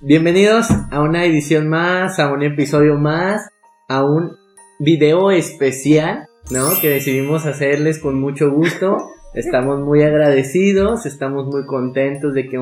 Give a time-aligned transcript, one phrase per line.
[0.00, 3.48] Bienvenidos a una edición más, a un episodio más,
[3.88, 4.36] a un
[4.78, 6.68] video especial, ¿no?
[6.80, 8.96] Que decidimos hacerles con mucho gusto.
[9.34, 12.58] Estamos muy agradecidos, estamos muy contentos de que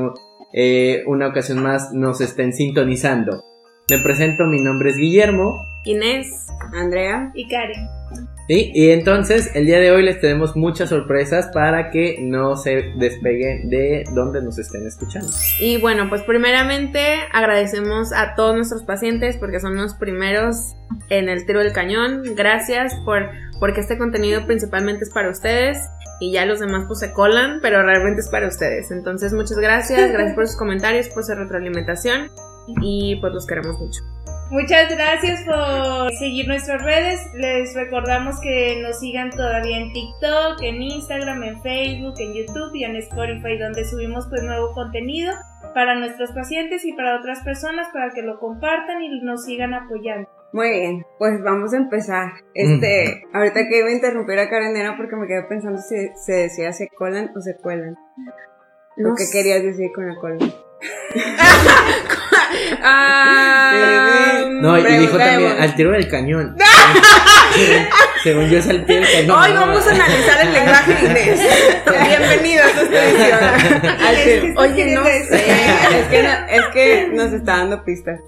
[0.54, 3.44] eh, una ocasión más nos estén sintonizando.
[3.88, 5.64] Me presento, mi nombre es Guillermo.
[5.84, 7.88] Inés, Andrea y Karen.
[8.48, 8.72] ¿Sí?
[8.74, 13.70] Y entonces el día de hoy les tenemos muchas sorpresas para que no se despeguen
[13.70, 15.28] de donde nos estén escuchando.
[15.60, 17.00] Y bueno, pues primeramente
[17.32, 20.74] agradecemos a todos nuestros pacientes porque son los primeros
[21.08, 22.24] en el tiro del cañón.
[22.34, 23.30] Gracias por
[23.60, 25.78] porque este contenido principalmente es para ustedes
[26.18, 28.90] y ya los demás pues se colan, pero realmente es para ustedes.
[28.90, 32.32] Entonces muchas gracias, gracias por sus comentarios, por su retroalimentación
[32.66, 34.00] y pues los queremos mucho.
[34.50, 37.20] Muchas gracias por seguir nuestras redes.
[37.34, 42.84] Les recordamos que nos sigan todavía en TikTok, en Instagram, en Facebook, en YouTube y
[42.84, 45.34] en Spotify, donde subimos pues nuevo contenido
[45.74, 50.28] para nuestros pacientes y para otras personas para que lo compartan y nos sigan apoyando.
[50.52, 52.30] Muy bien, pues vamos a empezar.
[52.54, 56.32] Este, ahorita que iba a interrumpir a Karen era porque me quedé pensando si se
[56.32, 57.96] decía se colan o se cuelan.
[58.96, 60.38] Lo que querías decir con la cola.
[62.82, 66.56] Ah, No, y dijo también al tiro del cañón.
[68.22, 69.42] Según yo es al tiro del cañón.
[69.42, 71.40] Hoy vamos a analizar el lenguaje Inés.
[72.08, 74.58] Bienvenidos a esta edición.
[74.58, 75.20] Oye, no sé.
[75.30, 78.20] es, que es que nos está dando pistas.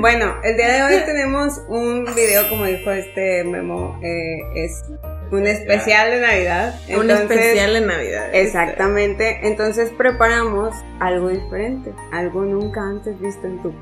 [0.00, 4.82] Bueno, el día de hoy tenemos un video, como dijo este memo, eh, es
[5.30, 6.74] un especial de Navidad.
[6.96, 8.34] Un especial de Navidad.
[8.34, 13.72] Exactamente, entonces preparamos algo diferente, algo nunca antes visto en tu.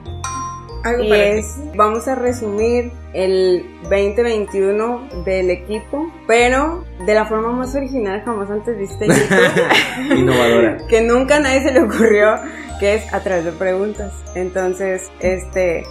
[0.85, 1.39] Algo Y para ti.
[1.39, 8.49] es, vamos a resumir el 2021 del equipo, pero de la forma más original jamás
[8.51, 10.77] antes vista en YouTube, Innovadora.
[10.89, 12.37] que nunca a nadie se le ocurrió,
[12.79, 14.13] que es a través de preguntas.
[14.37, 15.83] Entonces, este,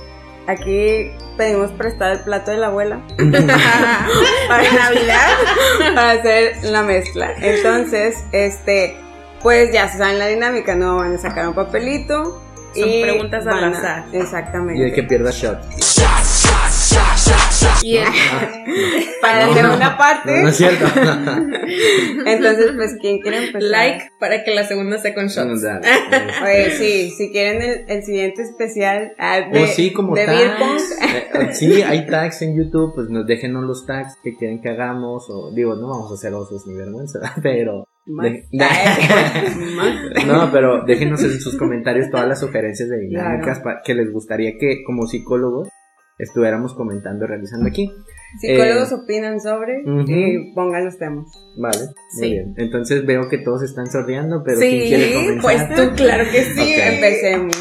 [0.47, 5.28] aquí pedimos prestar el plato de la abuela para Navidad.
[5.94, 7.34] para hacer la mezcla.
[7.41, 8.97] Entonces, este,
[9.41, 10.97] pues ya se saben la dinámica, ¿no?
[10.97, 12.41] Van a sacar un papelito.
[12.74, 14.06] Son y preguntas al azar.
[14.12, 14.81] Exactamente.
[14.81, 15.59] Y el que pierda shot.
[17.84, 18.06] Y el-
[19.22, 20.35] Para la segunda parte.
[20.38, 20.85] No, no es cierto.
[22.25, 23.62] Entonces, pues, ¿quién quiere empezar?
[23.63, 25.62] like para que la segunda sea con shots.
[25.62, 25.88] Dale.
[26.44, 30.91] Oye, sí, si quieren el, el siguiente especial ah, de, O sí, como de tags.
[31.01, 34.69] Eh, eh, sí, hay tags en YouTube, pues nos déjenos los tags que quieren que
[34.69, 35.25] hagamos.
[35.29, 37.88] O digo, no vamos a hacer osos ni vergüenza, pero.
[38.06, 38.46] de-
[40.25, 44.84] no, pero déjenos en sus comentarios todas las sugerencias de dinámicas que les gustaría que,
[44.85, 45.69] como psicólogos,
[46.17, 47.91] estuviéramos comentando y realizando aquí.
[48.39, 51.25] Psicólogos Eh, opinan sobre y pongan los temas.
[51.57, 52.29] Vale, muy Sí.
[52.31, 52.53] bien.
[52.57, 55.41] Entonces veo que todos están sordeando, pero ¿quién quiere Sí, comenzar?
[55.41, 56.73] pues tú, claro que sí.
[56.75, 57.55] Empecemos.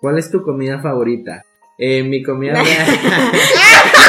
[0.00, 1.44] ¿Cuál es tu comida favorita?
[1.78, 2.62] Eh, mi comida.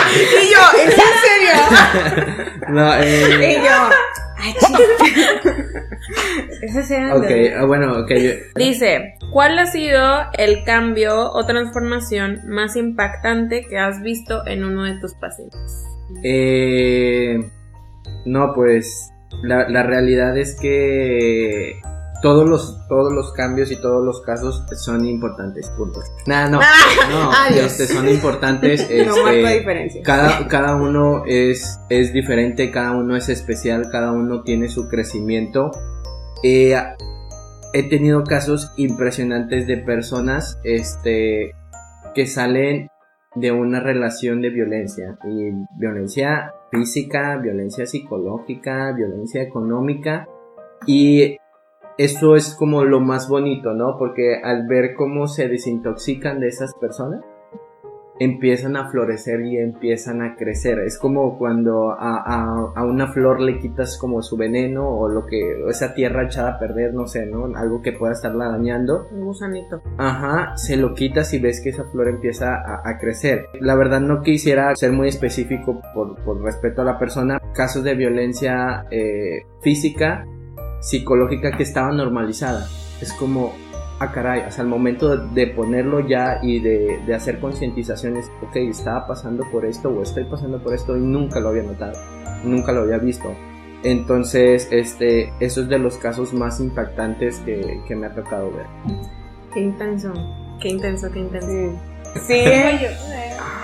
[0.09, 2.57] Y yo, ¿es en serio?
[2.69, 3.89] no, eh, Y yo.
[4.38, 4.53] Ay.
[6.62, 7.25] Ese será Ok,
[7.58, 8.12] ah, bueno, ok.
[8.56, 10.03] Dice, ¿cuál ha sido
[10.38, 15.84] el cambio o transformación más impactante que has visto en uno de tus pacientes?
[16.24, 17.40] Eh,
[18.25, 19.12] no, pues
[19.44, 21.81] la, la realidad es que
[22.22, 26.02] todos los, todos los cambios y todos los casos son importantes, punto.
[26.26, 26.60] Nah, no,
[27.10, 28.88] no, este, son importantes.
[29.08, 30.02] No marco este, diferencia.
[30.04, 35.72] cada, cada uno es, es diferente, cada uno es especial, cada uno tiene su crecimiento.
[36.44, 36.76] Eh,
[37.74, 41.54] he tenido casos impresionantes de personas este,
[42.16, 42.90] que salen
[43.36, 45.18] de una relación de violencia.
[45.24, 50.28] Y violencia física, violencia psicológica, violencia económica.
[50.86, 51.38] Y
[51.97, 53.97] eso es como lo más bonito, ¿no?
[53.97, 57.24] Porque al ver cómo se desintoxican de esas personas,
[58.19, 60.80] empiezan a florecer y empiezan a crecer.
[60.80, 65.25] Es como cuando a, a- a una flor le quitas como su veneno o lo
[65.27, 67.45] que, o esa tierra echada a perder, no sé, ¿no?
[67.56, 69.06] Algo que pueda estarla dañando.
[69.12, 69.81] Un gusanito.
[70.00, 73.45] Ajá, se lo quitas y ves que esa flor empieza a, a crecer.
[73.60, 77.39] La verdad no quisiera ser muy específico por, por respeto a la persona.
[77.54, 80.25] Casos de violencia eh, física,
[80.79, 82.68] psicológica que estaba normalizada.
[83.01, 83.53] Es como,
[84.00, 89.07] ah caray, hasta el momento de ponerlo ya y de, de hacer concientizaciones, ok, estaba
[89.07, 91.94] pasando por esto o estoy pasando por esto y nunca lo había notado,
[92.44, 93.33] nunca lo había visto.
[93.83, 98.65] Entonces, este, eso es de los casos más impactantes que, que me ha tocado ver.
[99.53, 100.12] Qué intenso.
[100.59, 101.47] Qué intenso, qué intenso.
[101.47, 102.21] Sí.
[102.27, 102.33] Sí.
[102.33, 102.89] Eh,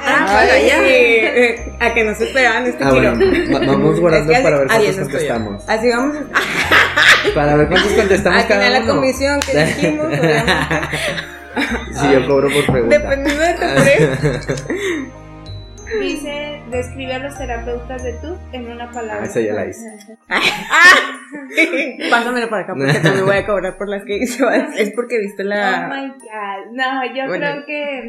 [0.06, 0.80] Ah, bueno, ya.
[0.83, 1.71] sí.
[1.80, 3.15] A que no se esperaban este Ah, giro.
[3.15, 5.63] bueno, va- vamos guardando Es que para ver cuántos contestamos.
[5.69, 6.18] Así vamos.
[7.36, 8.96] Para ver cuántos contestamos Al cada final la uno.
[9.02, 10.52] comisión que dijimos, obviamente.
[11.94, 12.98] Sí, yo cobro por pregunta.
[13.00, 14.10] Dependiendo de tu precio.
[16.00, 19.20] Dice, describe a los terapeutas de tú en una palabra.
[19.22, 19.86] Ah, esa ya la hice.
[22.10, 24.44] Pásamelo para acá porque también voy a cobrar por las que hice.
[24.78, 25.88] Es porque viste Oh la.
[25.88, 26.72] my god.
[26.72, 27.46] No, yo Bueno.
[27.46, 28.08] creo que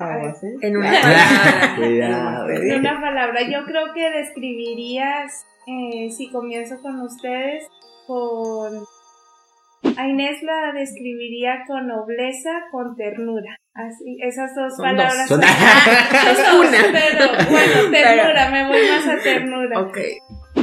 [0.00, 0.32] Ah.
[0.62, 1.76] En una palabra.
[1.76, 2.50] Cuidado.
[2.50, 7.66] en una palabra, yo creo que describirías, eh, si comienzo con ustedes,
[8.06, 8.84] con...
[9.96, 13.56] A Inés la describiría con nobleza, con ternura.
[13.74, 15.28] Así, esas dos Son palabras.
[15.28, 15.40] dos.
[15.40, 15.42] Son-
[16.36, 16.78] Son dos, Una.
[16.92, 19.80] pero bueno, ternura, me voy más a ternura.
[19.80, 19.98] Ok.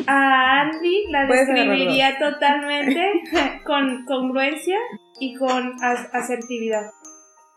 [0.08, 3.02] A Andy la describiría totalmente
[3.66, 4.78] con congruencia
[5.20, 6.92] y con as- asertividad.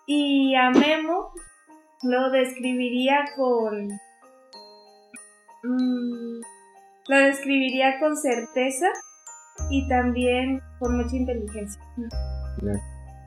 [0.06, 1.32] Y a Memo
[2.02, 3.88] lo describiría con...
[5.64, 6.40] mm,
[7.08, 8.86] lo describiría con certeza
[9.70, 11.82] y también con mucha inteligencia.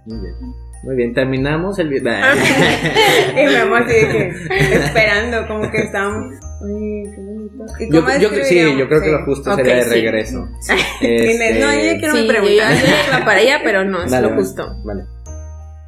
[0.05, 0.35] Muy bien.
[0.83, 2.11] Muy bien, terminamos el video.
[3.31, 6.33] Y me amor así de que esperando, como que estábamos.
[6.63, 7.65] Ay, qué bonito.
[7.79, 9.89] ¿Y Yo, cómo yo- sí, yo creo que lo justo sería de sí.
[9.89, 10.39] regreso.
[11.59, 14.41] No, yo quiero Sí, mi yo iba para allá, pero no, es Dale, lo vale,
[14.41, 14.75] justo.
[14.83, 15.03] Vale.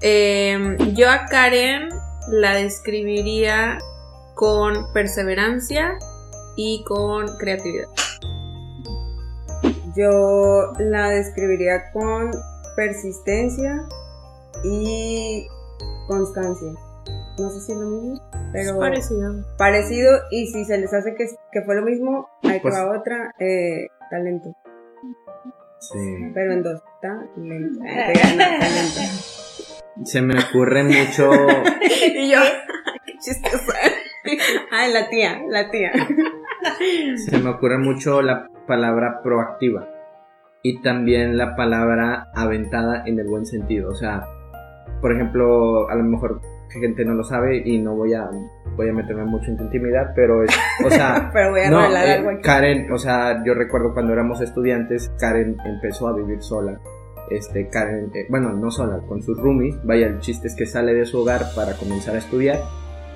[0.01, 1.89] Eh, yo a Karen
[2.29, 3.77] la describiría
[4.35, 5.97] con perseverancia
[6.55, 7.87] y con creatividad.
[9.95, 12.31] Yo la describiría con
[12.75, 13.83] persistencia
[14.63, 15.47] y
[16.07, 16.71] constancia.
[17.39, 18.21] No sé si es lo mismo,
[18.51, 19.33] pero Es parecido.
[19.57, 20.11] parecido.
[20.31, 23.33] Y si se les hace que, que fue lo mismo, hay que Pues- va otra,
[23.39, 24.55] eh, talento.
[25.79, 26.31] Sí.
[26.33, 27.79] Pero en dos, talento.
[27.83, 29.01] Te gana, talento.
[30.03, 31.31] Se me ocurre mucho.
[32.15, 32.39] y yo,
[33.05, 33.73] qué chistosa.
[34.71, 35.91] Ah, la tía, la tía.
[37.17, 39.89] Se me ocurre mucho la palabra proactiva.
[40.63, 43.89] Y también la palabra aventada en el buen sentido.
[43.89, 44.25] O sea,
[45.01, 46.39] por ejemplo, a lo mejor
[46.79, 48.29] gente no lo sabe y no voy a
[48.75, 50.51] voy a meterme mucho en tu intimidad, pero es,
[50.83, 52.41] o sea, Pero voy a no, revelar eh, algo aquí.
[52.41, 56.79] Karen, o sea, yo recuerdo cuando éramos estudiantes, Karen empezó a vivir sola.
[57.29, 59.75] Este, Karen, eh, bueno, no sola, con sus roomies.
[59.83, 62.59] Vaya, el chiste es que sale de su hogar para comenzar a estudiar.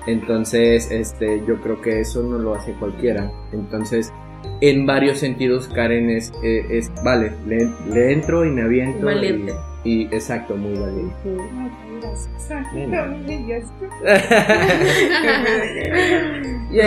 [0.06, 3.30] Entonces, este, yo creo que eso no lo hace cualquiera.
[3.52, 4.12] Entonces,
[4.60, 9.04] en varios sentidos, Karen es, eh, es vale, le, le entro y me aviento.
[9.04, 9.52] Valiente.
[9.84, 11.14] Y, y exacto, muy valiente.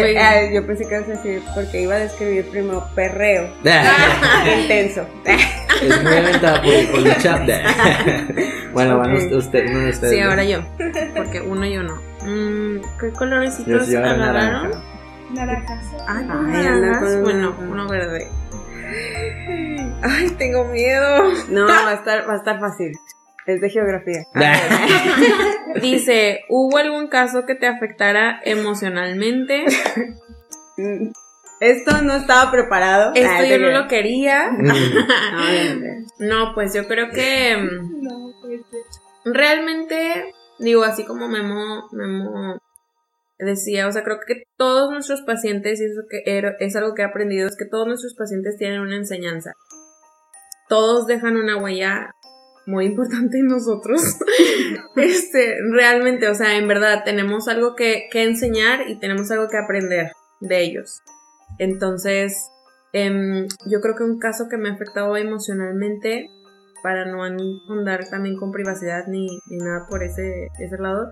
[0.04, 3.50] Ah, yo pensé que ibas a decir, porque iba a describir primero perreo.
[4.62, 5.06] Intenso.
[5.25, 7.42] es muy aventada por, por el chat.
[8.74, 9.31] bueno, van Ok.
[9.34, 10.13] usted, uno de ustedes.
[10.13, 10.30] Sí, ¿no?
[10.30, 10.60] ahora yo.
[11.16, 11.96] Porque uno yo no.
[12.24, 14.19] Mm, ¿Qué colorecitos agarraron?
[14.19, 14.84] naranja.
[15.34, 15.86] Naranjas.
[16.08, 17.13] Ay, Ay, anda naranjas.
[17.13, 18.28] con Bueno, uno verde.
[20.04, 21.31] Ay, tengo miedo.
[21.50, 22.92] No, va a estar, va a estar fácil.
[23.48, 24.24] Es de geografía.
[25.82, 29.66] Dice, ¿hubo algún caso que te afectara emocionalmente?
[31.60, 33.12] Esto no estaba preparado.
[33.14, 34.50] Esto Ah, yo no lo quería.
[34.52, 36.08] Mm.
[36.20, 37.56] No, pues yo creo que
[38.02, 38.62] No, pues,
[39.26, 42.58] realmente, digo, así como Memo, Memo
[43.38, 47.02] decía, o sea, creo que todos nuestros pacientes, y eso que er- es algo que
[47.04, 49.54] he aprendido, es que todos nuestros pacientes tienen una enseñanza.
[50.68, 52.15] Todos dejan una huella
[52.65, 54.01] muy importante en nosotros.
[54.96, 59.58] este, realmente, o sea, en verdad, tenemos algo que, que enseñar y tenemos algo que
[59.58, 61.01] aprender de ellos.
[61.58, 62.50] Entonces,
[62.94, 66.30] em, yo creo que un caso que me ha afectado emocionalmente,
[66.82, 71.12] para no andar también con privacidad ni, ni nada por ese, ese lado,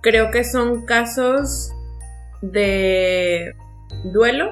[0.00, 1.70] creo que son casos
[2.40, 3.54] de
[4.12, 4.50] duelo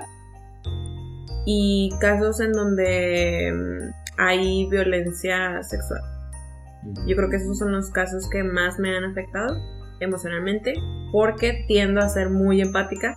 [1.46, 6.00] y casos en donde mm, hay violencia sexual.
[7.06, 9.56] Yo creo que esos son los casos que más me han afectado
[10.00, 10.74] emocionalmente
[11.12, 13.16] porque tiendo a ser muy empática.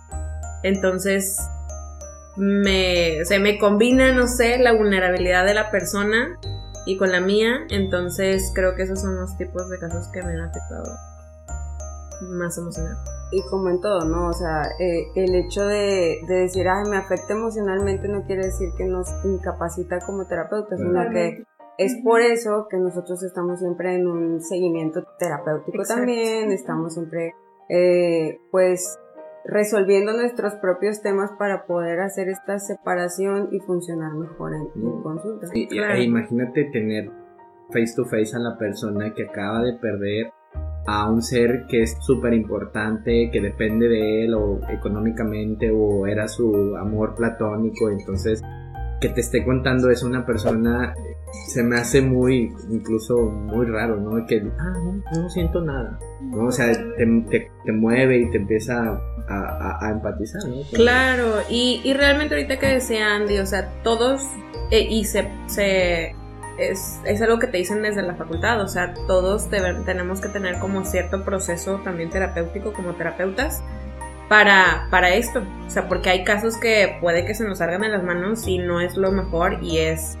[0.62, 1.36] Entonces
[2.36, 6.38] me, se me combina, no sé, la vulnerabilidad de la persona
[6.86, 7.60] y con la mía.
[7.70, 10.96] Entonces creo que esos son los tipos de casos que me han afectado
[12.32, 12.96] más emocional.
[13.32, 14.28] Y como en todo, ¿no?
[14.28, 18.70] O sea, eh, el hecho de, de decir, ay, me afecta emocionalmente no quiere decir
[18.76, 21.44] que nos incapacita como terapeutas, sino que
[21.78, 26.00] es por eso que nosotros estamos siempre en un seguimiento terapéutico Exacto.
[26.02, 27.34] también, estamos siempre,
[27.68, 28.98] eh, pues,
[29.44, 35.46] resolviendo nuestros propios temas para poder hacer esta separación y funcionar mejor en, en consulta.
[35.54, 35.94] Y- y- Claro.
[35.94, 37.10] e imagínate tener
[37.72, 40.29] face to face a la persona que acaba de perder
[40.90, 46.26] a un ser que es súper importante, que depende de él o económicamente o era
[46.26, 48.42] su amor platónico, entonces
[49.00, 50.92] que te esté contando eso una persona
[51.46, 54.26] se me hace muy, incluso muy raro, ¿no?
[54.26, 54.74] Que, ah,
[55.14, 56.46] no, siento nada, ¿no?
[56.46, 60.56] O sea, te, te, mueve y te empieza a, a, empatizar, ¿no?
[60.72, 64.22] Claro, y, y, realmente ahorita que decía Andy, o sea, todos,
[64.72, 66.16] eh, y se, se
[66.60, 70.58] es, es, algo que te dicen desde la facultad, o sea, todos tenemos que tener
[70.58, 73.62] como cierto proceso también terapéutico como terapeutas
[74.28, 77.88] para, para esto, o sea, porque hay casos que puede que se nos salgan de
[77.88, 80.18] las manos y no es lo mejor y es,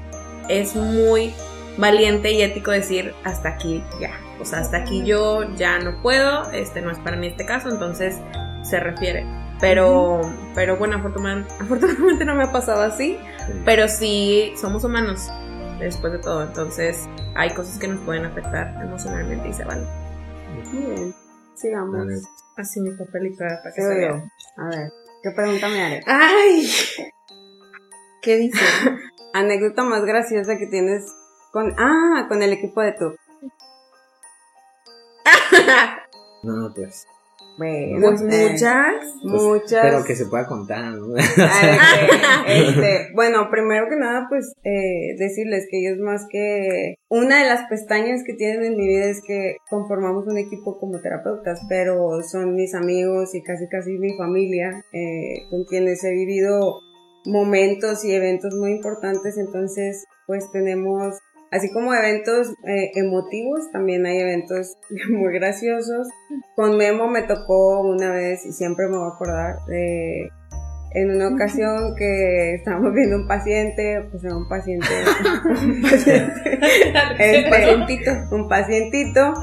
[0.48, 1.34] es muy
[1.76, 6.50] valiente y ético decir hasta aquí ya, o sea, hasta aquí yo ya no puedo,
[6.52, 8.18] este no es para mí este caso, entonces
[8.62, 9.26] se refiere.
[9.60, 10.22] Pero,
[10.54, 13.18] pero bueno, afortunadamente, afortunadamente no me ha pasado así,
[13.66, 15.28] pero sí somos humanos
[15.86, 16.42] después de todo.
[16.42, 19.84] Entonces, hay cosas que nos pueden afectar emocionalmente y se van.
[20.72, 21.14] Muy bien.
[21.54, 22.06] Sigamos.
[22.56, 24.30] Así mi papelito para que se vea.
[24.56, 26.00] A ver, ¿qué pregunta me haré?
[26.06, 26.68] ¡Ay!
[28.22, 28.60] ¿Qué dice?
[29.32, 31.04] Anécdota más graciosa que tienes
[31.52, 31.74] con.
[31.78, 33.14] Ah, con el equipo de tu.
[36.42, 37.06] no, pues.
[37.56, 39.82] Bueno, pues muchas, pues, muchas.
[39.82, 41.16] Pero que se pueda contar, ¿no?
[42.46, 47.68] este, bueno, primero que nada, pues eh, decirles que ellos más que una de las
[47.68, 52.54] pestañas que tienen en mi vida es que conformamos un equipo como terapeutas, pero son
[52.54, 56.80] mis amigos y casi casi mi familia eh, con quienes he vivido
[57.26, 61.18] momentos y eventos muy importantes, entonces pues tenemos
[61.50, 64.76] Así como eventos eh, emotivos, también hay eventos
[65.10, 66.08] muy graciosos.
[66.54, 70.30] Con Memo me tocó una vez, y siempre me voy a acordar, de
[70.92, 74.88] en una ocasión que estábamos viendo un paciente, pues era un paciente,
[75.44, 76.58] un paciente,
[77.18, 79.34] este, pacientito, un pacientito,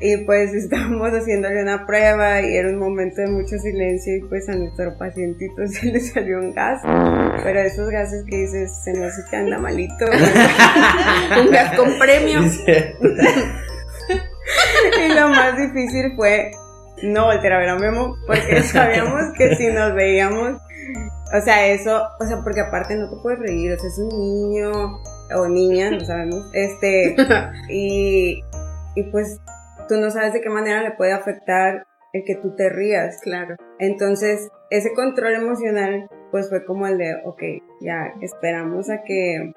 [0.00, 4.48] y pues estábamos haciéndole una prueba y era un momento de mucho silencio y pues
[4.48, 6.80] a nuestro pacientito se le salió un gas,
[7.42, 10.04] pero esos gases que dices, se nos que anda malito,
[11.40, 12.40] un gas con premio.
[14.98, 16.52] y lo más difícil fue
[17.02, 20.60] no volver a ver a Memo porque sabíamos que si nos veíamos
[21.34, 24.08] o sea, eso, o sea, porque aparte no te puedes reír, o sea, es un
[24.08, 24.70] niño
[25.34, 27.16] o niña, no sabemos, este,
[27.70, 28.42] y,
[28.94, 29.40] y pues
[29.88, 33.20] tú no sabes de qué manera le puede afectar el que tú te rías.
[33.22, 33.56] Claro.
[33.78, 37.42] Entonces, ese control emocional, pues fue como el de, ok,
[37.80, 39.54] ya esperamos a que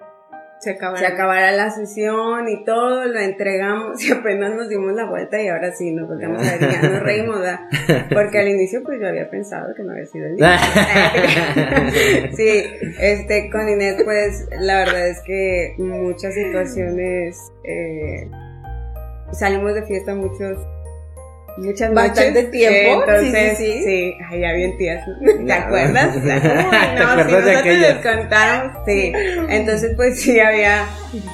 [0.59, 1.51] se acabara.
[1.51, 5.91] la sesión y todo, lo entregamos y apenas nos dimos la vuelta y ahora sí
[5.91, 7.39] nos volvemos a ver, ya nos reímos,
[8.13, 10.57] Porque al inicio pues yo había pensado que no había sido el día.
[12.35, 12.63] sí,
[12.99, 18.29] este, con Inés pues la verdad es que muchas situaciones, eh,
[19.31, 20.57] salimos de fiesta muchos
[21.57, 23.03] muchas Bastante tiempo.
[23.03, 24.17] Entonces, sí, sí, sí.
[24.29, 25.05] Ay, ya bien tías.
[25.45, 26.15] ¿Te acuerdas?
[26.15, 28.77] no, ¿Te acuerdas si nosotros contamos.
[28.85, 29.13] Sí.
[29.49, 30.85] Entonces, pues sí, había,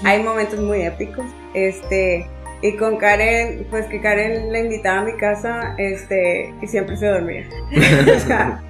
[0.04, 1.26] hay momentos muy épicos.
[1.54, 2.28] Este,
[2.62, 7.08] y con Karen, pues que Karen la invitaba a mi casa, este, y siempre se
[7.08, 7.48] dormía.
[8.16, 8.62] o sea,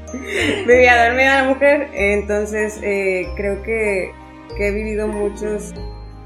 [0.66, 1.88] vivía dormida la mujer.
[1.94, 4.12] Entonces, eh, creo que,
[4.56, 5.74] que he vivido muchos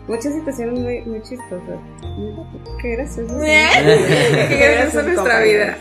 [0.07, 1.79] muchas situaciones muy, muy chistosas.
[2.81, 3.39] Qué gracioso.
[3.39, 5.77] Qué gracioso nuestra vida.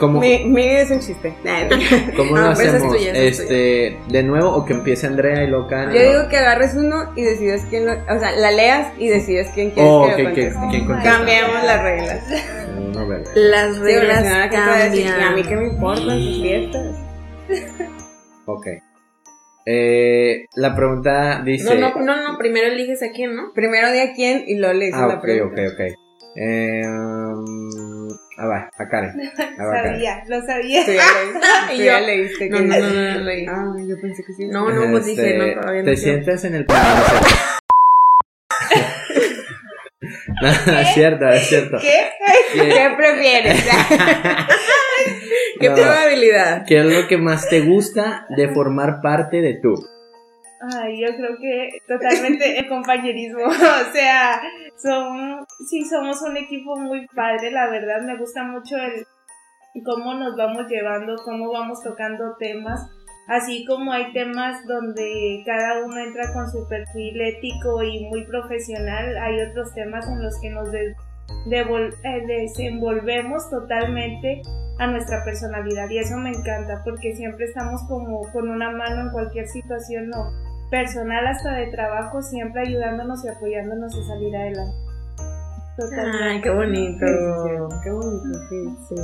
[0.00, 1.34] Mi, mi, vida es un chiste.
[2.16, 2.96] ¿Cómo lo ah, pues hacemos?
[3.00, 5.92] este, ¿De nuevo o que empiece Andrea y Locan?
[5.92, 9.48] Yo digo que agarres uno y decides quién lo, O sea, la leas y decides
[9.54, 10.86] quién quieres oh, que, lo conteste.
[11.02, 12.24] Cambiamos las reglas.
[13.34, 15.22] Las reglas cambian.
[15.22, 16.96] a mí qué me importan sus fiestas.
[18.46, 18.66] Ok.
[19.70, 21.78] Eh, la pregunta dice.
[21.78, 23.52] No, no, no, no, primero eliges a quién, ¿no?
[23.52, 25.60] Primero di a quién y luego le dices ah, la pregunta.
[25.60, 25.98] ok, ok, ok.
[26.36, 28.08] Eh, um,
[28.38, 29.12] a ver, a Karen.
[29.58, 30.86] A sabía, lo sabía.
[30.86, 31.02] Tú ya,
[31.68, 32.48] leíste, ya leíste.
[32.48, 33.46] No, no, no, no, no, leí.
[33.46, 34.46] Ah, yo pensé que sí.
[34.48, 35.90] No, no, pues dije, no, este, todavía no.
[35.90, 37.04] Te sientas en el plano.
[40.40, 40.48] no,
[40.78, 41.76] es cierto, es cierto.
[41.78, 42.10] ¿Qué?
[42.54, 43.66] ¿Qué, prefieres?
[45.60, 46.64] ¿Qué probabilidad?
[46.66, 49.74] ¿Qué es lo que más te gusta de formar parte de tú?
[50.60, 53.40] Ay, yo creo que totalmente el compañerismo.
[53.46, 54.40] o sea,
[54.76, 58.02] somos, sí, somos un equipo muy padre, la verdad.
[58.02, 59.04] Me gusta mucho el
[59.84, 62.88] cómo nos vamos llevando, cómo vamos tocando temas.
[63.28, 69.18] Así como hay temas donde cada uno entra con su perfil ético y muy profesional,
[69.18, 70.70] hay otros temas en los que nos
[71.46, 74.42] desenvolvemos totalmente
[74.78, 79.10] a nuestra personalidad y eso me encanta porque siempre estamos como con una mano en
[79.10, 80.32] cualquier situación no
[80.70, 84.88] personal hasta de trabajo siempre ayudándonos y apoyándonos a salir adelante
[85.78, 86.24] Totalmente.
[86.24, 87.06] Ay, qué bonito.
[87.84, 88.96] qué bonito, sí, sí.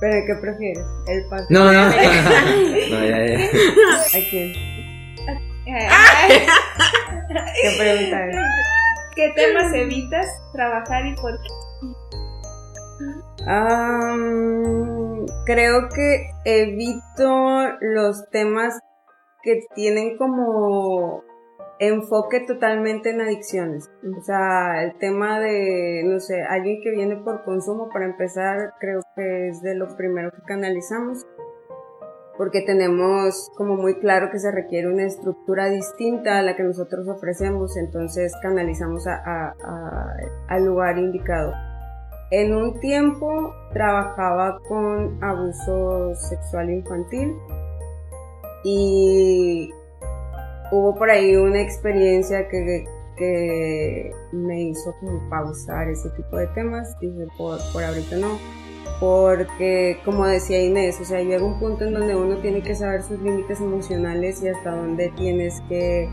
[0.00, 0.84] Pero ¿qué prefieres?
[1.08, 1.44] ¿El paso?
[1.50, 3.44] No, no, no, no, ya, ya.
[3.44, 3.48] ¿A
[4.30, 4.52] quién?
[5.66, 6.46] Ay,
[7.62, 8.36] ¿Qué pregunta es?
[9.16, 11.48] ¿Qué temas evitas trabajar y por qué?
[13.46, 18.78] Am, creo que evito los temas
[19.42, 21.24] que tienen como
[21.78, 23.90] enfoque totalmente en adicciones.
[24.18, 29.00] O sea, el tema de, no sé, alguien que viene por consumo, para empezar, creo
[29.16, 31.26] que es de lo primero que canalizamos.
[32.36, 37.06] Porque tenemos como muy claro que se requiere una estructura distinta a la que nosotros
[37.08, 41.52] ofrecemos, entonces canalizamos al lugar indicado.
[42.30, 47.34] En un tiempo trabajaba con abuso sexual infantil
[48.62, 49.72] y
[50.70, 52.84] hubo por ahí una experiencia que,
[53.16, 56.96] que me hizo como pausar ese tipo de temas.
[57.00, 58.38] Dije, por, por ahorita no.
[59.00, 63.02] Porque, como decía Inés, o sea, llega un punto en donde uno tiene que saber
[63.02, 66.08] sus límites emocionales y hasta dónde tienes que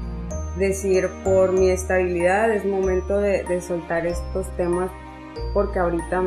[0.58, 4.90] decir por mi estabilidad es momento de, de soltar estos temas
[5.54, 6.24] porque ahorita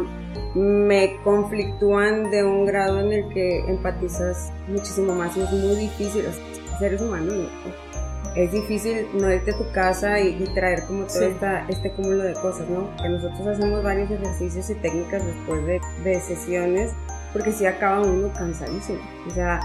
[0.55, 6.27] me conflictúan de un grado en el que empatizas muchísimo más y es muy difícil,
[6.27, 7.91] o sea, seres humanos, ¿no?
[8.37, 11.25] es difícil no irte a tu casa y, y traer como todo Sí.
[11.25, 12.89] esta- este cúmulo de cosas, ¿no?
[13.03, 16.93] Que nosotros hacemos varios ejercicios y técnicas después de, de sesiones
[17.33, 19.59] porque si acaba uno cansadísimo, o sea,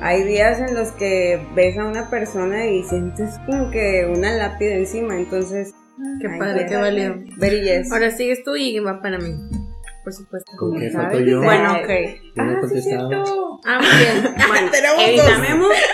[0.00, 4.74] hay días en los que ves a una persona y sientes como que una lápida
[4.74, 5.72] encima, entonces
[6.20, 7.16] Qué Ay, padre, qué valió.
[7.38, 7.90] Very yes.
[7.92, 9.34] Ahora sigues tú y va para mí.
[10.04, 10.52] Por supuesto.
[10.56, 11.42] ¿Con qué falto yo?
[11.42, 11.88] Bueno, ok.
[12.36, 13.08] Yo no he Ah, sí, contestado.
[13.10, 13.60] cierto.
[13.66, 14.34] Ah, muy bien.
[14.48, 15.02] Bueno, Tenemos.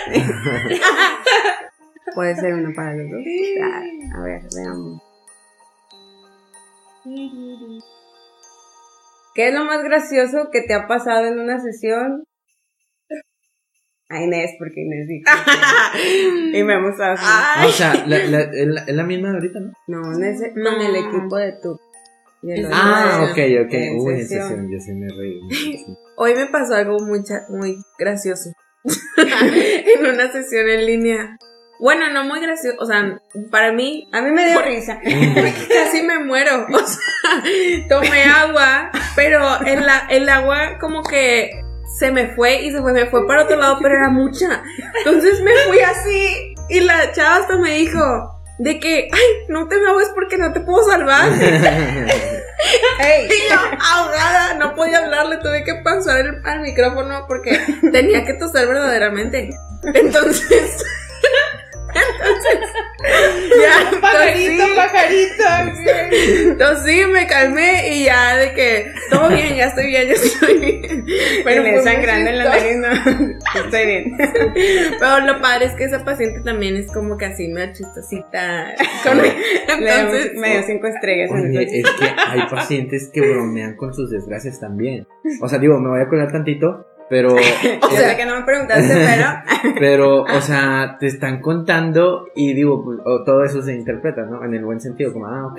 [2.15, 3.21] Puede ser uno para los dos.
[4.15, 5.01] A ver, veamos.
[9.35, 12.23] ¿Qué es lo más gracioso que te ha pasado en una sesión?
[14.09, 15.29] A Inés, porque Inés dijo.
[16.53, 17.23] y me hemos así.
[17.25, 19.73] Ah, o sea, la, la, es, la, es la misma de ahorita, ¿no?
[19.87, 20.71] No, en ese- No.
[20.77, 21.77] con el equipo de tu.
[22.71, 23.73] Ah, ok, ok.
[23.73, 24.71] en Uy, en sesión.
[24.71, 25.41] yo sí me reí.
[25.51, 25.85] sí.
[26.15, 28.51] Hoy me pasó algo muy, muy gracioso.
[29.17, 31.37] en una sesión en línea.
[31.79, 32.77] Bueno, no muy gracioso.
[32.79, 33.19] O sea,
[33.51, 34.99] para mí A mí me dio risa.
[35.03, 36.65] casi me muero.
[36.73, 37.43] O sea,
[37.89, 41.51] tomé agua, pero el, a- el agua como que
[41.97, 44.63] se me fue y se fue, me fue para otro lado, pero era mucha.
[44.99, 49.77] Entonces me fui así y la chava hasta me dijo de que, ay, no te
[49.77, 51.29] me ahogues porque no te puedo salvar.
[52.99, 57.59] Ey, Y yo, ahogada, no podía hablarle, tuve que pasar el- al micrófono porque
[57.91, 59.49] tenía que toser verdaderamente.
[59.93, 60.83] Entonces,
[62.11, 62.69] entonces,
[63.61, 66.57] ya, Pajarito, tosí, pajarito.
[66.57, 71.05] tosí, me calmé y ya de que todo bien, ya estoy bien, ya estoy bien.
[71.43, 72.87] pero me sangrando en la nariz, no.
[73.63, 74.17] Estoy bien.
[74.99, 78.73] Pero lo padre es que esa paciente también es como que así medio chistosita.
[79.03, 79.19] con-
[79.67, 84.59] Entonces, damos medio cinco estrellas Oye, es que hay pacientes que bromean con sus desgracias
[84.59, 85.07] también.
[85.41, 87.35] O sea, digo, me voy a colar tantito, pero.
[87.81, 89.73] O O sea, que no me preguntaste, pero.
[89.79, 94.43] Pero, o sea, te están contando y digo, pues, todo eso se interpreta, ¿no?
[94.43, 95.57] En el buen sentido, como, ah, ok,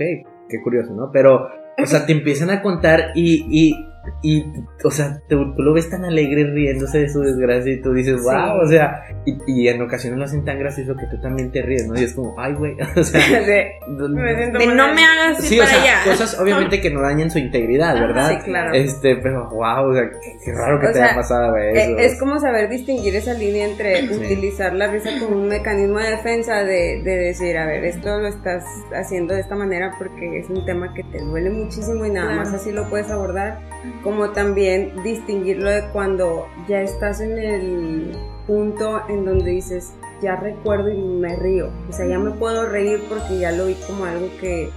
[0.49, 1.11] qué curioso, ¿no?
[1.13, 3.89] Pero, o sea, te empiezan a contar y, y,
[4.23, 4.45] y
[4.85, 8.23] o sea, tú, tú lo ves tan alegre riéndose de su desgracia y tú dices,
[8.23, 11.63] wow, o sea, y, y en ocasiones lo hacen tan gracioso que tú también te
[11.63, 11.99] ríes, ¿no?
[11.99, 14.77] Y es como, ay, güey, o sea, de- me siento de mal.
[14.77, 16.11] no me hagas sí, o para sea, allá.
[16.11, 18.31] cosas obviamente que no dañen su integridad, ¿verdad?
[18.31, 18.73] Sí, claro.
[18.75, 21.73] Este, pero wow, o sea, qué, qué raro que O te sea, haya pasado Eh,
[21.93, 21.99] eso.
[21.99, 24.15] Es como saber distinguir esa línea entre Sí.
[24.15, 28.29] utilizar la risa como un mecanismo de defensa de, de decir, a ver, esto lo
[28.29, 32.29] estás haciendo de esta manera porque es un tema que te duele muchísimo y nada
[32.33, 32.43] Claro.
[32.45, 33.59] más así lo puedes abordar,
[34.03, 38.13] como también distinguirlo de cuando ya estás en el
[38.47, 43.01] punto en donde dices, ya recuerdo y me río, o sea, ya me puedo reír
[43.09, 44.71] porque ya lo vi como algo que,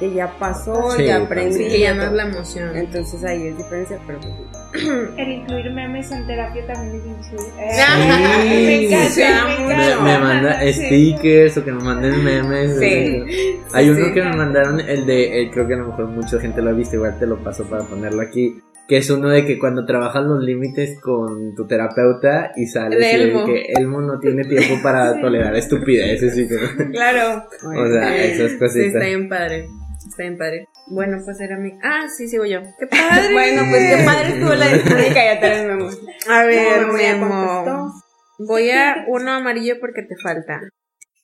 [0.00, 1.54] que ya pasó, Sí, ya aprendí.
[1.54, 2.74] Sí, que ya no es la emoción.
[2.74, 4.82] Entonces ahí es diferencia, pero pues,
[5.18, 7.42] El incluir memes en terapia también es bien chido.
[7.60, 10.02] Eh, Sí, me encanta, sí, me me, encanta.
[10.02, 10.72] me manda Sí.
[10.72, 12.78] stickers o que nos manden memes.
[12.78, 13.58] Sí.
[13.72, 14.12] Hay Sí, uno sí.
[14.14, 16.72] que me mandaron, el de, eh, creo que a lo mejor mucha gente lo ha
[16.72, 18.60] visto, igual te lo paso para ponerlo aquí.
[18.88, 23.12] Que es uno de que cuando trabajas los límites con tu terapeuta y sales De
[23.12, 23.44] y de Elmo.
[23.46, 26.56] que Elmo no tiene tiempo para tolerar estupideces y que,
[26.90, 27.44] claro.
[27.64, 28.86] o sea, esas Sí, cositas.
[28.86, 29.68] está bien padre.
[30.08, 30.66] Está bien padre.
[30.88, 31.72] Bueno, pues era mi.
[31.82, 32.60] Ah, sí, sigo yo.
[32.78, 33.28] ¡Qué padre!
[33.32, 35.90] Bueno, pues qué padre estuvo la dinámica, ya te Memo.
[36.28, 37.92] A ver, No, Memo.
[38.38, 40.60] Voy a uno amarillo porque te falta.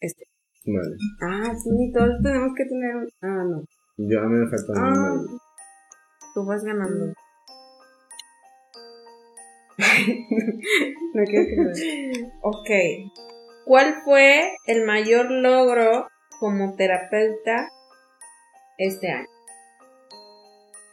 [0.01, 0.25] Este.
[0.67, 0.97] Vale.
[1.23, 3.09] Ah, sí, todos tenemos que tener un...
[3.23, 3.63] Ah, no.
[3.97, 4.93] Yo a mí me falta Ah.
[5.13, 5.39] uno.
[6.35, 7.13] Tú vas ganando.
[11.15, 12.13] No quiero creer.
[12.43, 12.71] Ok.
[13.65, 16.07] ¿cuál fue el mayor logro
[16.39, 17.69] como terapeuta
[18.79, 19.27] este año?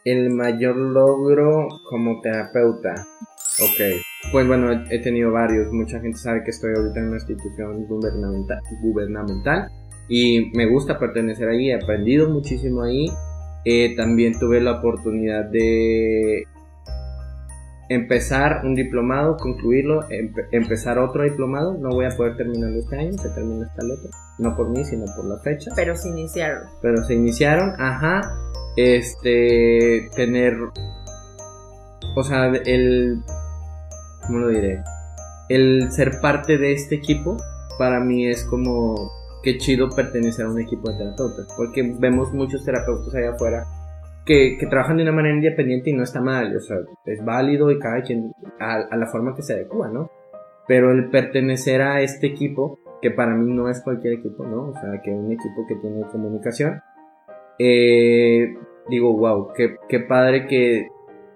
[0.05, 2.93] El mayor logro como terapeuta.
[3.61, 4.01] Ok.
[4.31, 5.71] Pues bueno, he, tenido varios.
[5.71, 9.69] Mucha gente sabe que estoy ahorita en una institución gubernamental, gubernamental
[10.09, 11.69] y me gusta pertenecer ahí.
[11.69, 13.05] He aprendido muchísimo ahí.
[13.65, 16.43] Eh, también tuve la oportunidad de
[17.89, 21.77] empezar un diplomado, concluirlo, empe- empezar otro diplomado.
[21.77, 24.09] No voy a poder terminarlo este año, se termina hasta el otro.
[24.39, 25.71] No por mí, sino por la fecha.
[25.75, 26.63] Pero se iniciaron.
[26.81, 28.21] Pero se iniciaron, ajá.
[28.75, 30.57] Este, tener,
[32.15, 33.21] o sea, el,
[34.25, 34.81] ¿cómo lo diré?
[35.49, 37.37] El ser parte de este equipo,
[37.77, 39.11] para mí es como,
[39.43, 43.67] qué chido pertenecer a un equipo de terapeutas, porque vemos muchos terapeutas allá afuera
[44.25, 47.71] que, que trabajan de una manera independiente y no está mal, o sea, es válido
[47.71, 50.09] y cada quien a, a la forma que se adecua, ¿no?
[50.67, 54.69] Pero el pertenecer a este equipo, que para mí no es cualquier equipo, ¿no?
[54.69, 56.81] O sea, que un equipo que tiene comunicación,
[57.59, 58.55] eh,
[58.89, 60.87] digo, wow, qué, qué padre que,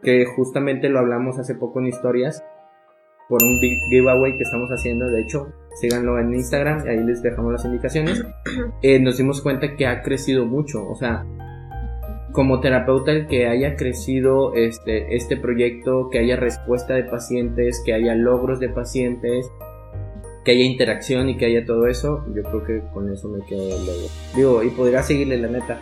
[0.01, 2.43] que justamente lo hablamos hace poco en historias
[3.29, 5.05] por un big giveaway que estamos haciendo.
[5.07, 8.23] De hecho, síganlo en Instagram, ahí les dejamos las indicaciones.
[8.81, 11.25] Eh, nos dimos cuenta que ha crecido mucho, o sea,
[12.31, 17.93] como terapeuta el que haya crecido este, este proyecto, que haya respuesta de pacientes, que
[17.93, 19.49] haya logros de pacientes,
[20.43, 23.63] que haya interacción y que haya todo eso, yo creo que con eso me quedo
[23.83, 24.07] luego.
[24.35, 25.79] Digo, y podría seguirle la neta,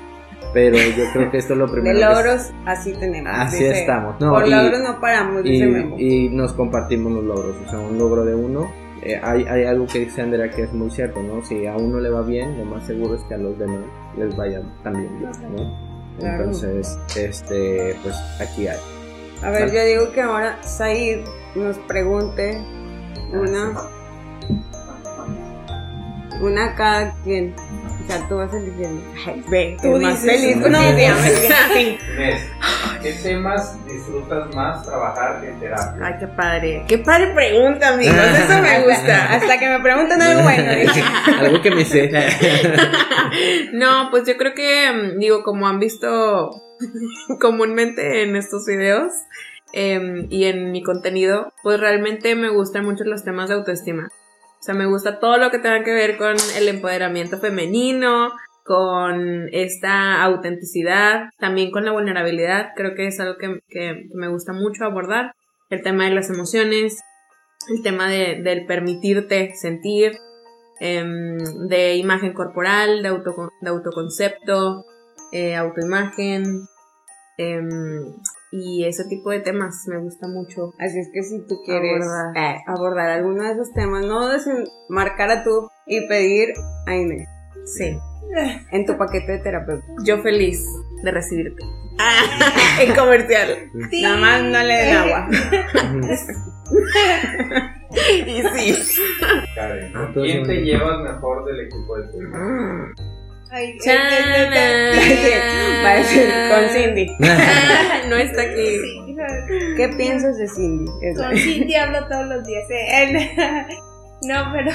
[0.54, 2.00] pero yo creo que esto es lo De primero.
[2.00, 3.32] que- logros, así tenemos.
[3.36, 3.80] Así dice.
[3.82, 4.16] estamos.
[4.22, 5.96] No, Por y- logros no paramos, y, dice Memo.
[6.00, 8.72] y nos compartimos los logros, o sea, un logro de uno.
[9.04, 11.44] eh, hay, hay algo que dice Andrea que es muy cierto, ¿no?
[11.46, 13.82] Si a uno le va bien, lo más seguro es que a los demás
[14.18, 15.95] les vaya también bien, ¿no?
[16.20, 16.46] Claro.
[16.46, 18.80] Entonces, este, pues aquí hay.
[19.44, 21.26] A ver, yo digo que ahora Said
[21.56, 22.58] nos pregunte
[23.34, 23.82] Ah, una,
[26.42, 27.54] una a cada quien.
[28.06, 29.02] O sea, tú vas eligiendo.
[29.26, 30.58] Ay, ve, Tú más dices, feliz.
[30.58, 30.80] no,
[33.02, 36.06] ¿qué temas disfrutas más trabajar en terapia?
[36.06, 36.86] Ay, qué padre.
[36.88, 38.16] Qué padre pregunta, amigos.
[38.44, 39.34] Eso me gusta.
[39.34, 40.72] Hasta que me pregunten algo bueno.
[41.40, 42.12] algo que me sé.
[43.74, 46.52] No, pues yo creo que, mm, digo, como han visto
[47.40, 49.14] comúnmente en estos videos
[49.74, 54.12] em, y en mi contenido, pues realmente me gustan mucho los temas de autoestima.
[54.66, 58.32] Sea, me gusta todo lo que tenga que ver con el empoderamiento femenino,
[58.64, 62.70] con esta autenticidad, también con la vulnerabilidad.
[62.76, 65.34] Creo que es algo que, que me gusta mucho abordar.
[65.70, 67.00] El tema de las emociones,
[67.70, 70.18] el tema de, del permitirte sentir,
[70.80, 74.84] em, de imagen corporal, de, auto, de autoconcepto,
[75.32, 76.66] eh, autoimagen
[77.38, 78.16] em,
[78.52, 80.74] y ese tipo de temas me gusta mucho.
[80.80, 82.38] Así es que si tú quieres Abordar.
[82.38, 86.50] eh, abordar alguno de esos temas, no desenmarcar a tú y pedir
[86.88, 87.28] a Inés
[87.78, 87.98] Sí,
[88.72, 89.86] en tu paquete de terapeuta.
[90.06, 90.64] yo feliz
[91.04, 91.64] de recibirte.
[92.82, 93.56] en comercial.
[93.90, 94.02] Sí.
[94.02, 95.30] Nada más no le den agua.
[98.28, 98.76] Y sí.
[99.56, 102.18] Karen, Ah, ¿con todo ¿quién te llevas mejor del equipo de tu
[103.56, 103.78] Ay.
[105.86, 107.06] Va a decir con Cindy.
[108.10, 108.80] no está aquí.
[108.80, 109.16] Sí,
[109.78, 110.92] ¿Qué piensas de Cindy?
[111.02, 111.24] Eso.
[111.24, 112.64] Con Cindy hablo todos los días.
[112.70, 113.32] eh.
[114.24, 114.72] No, pero.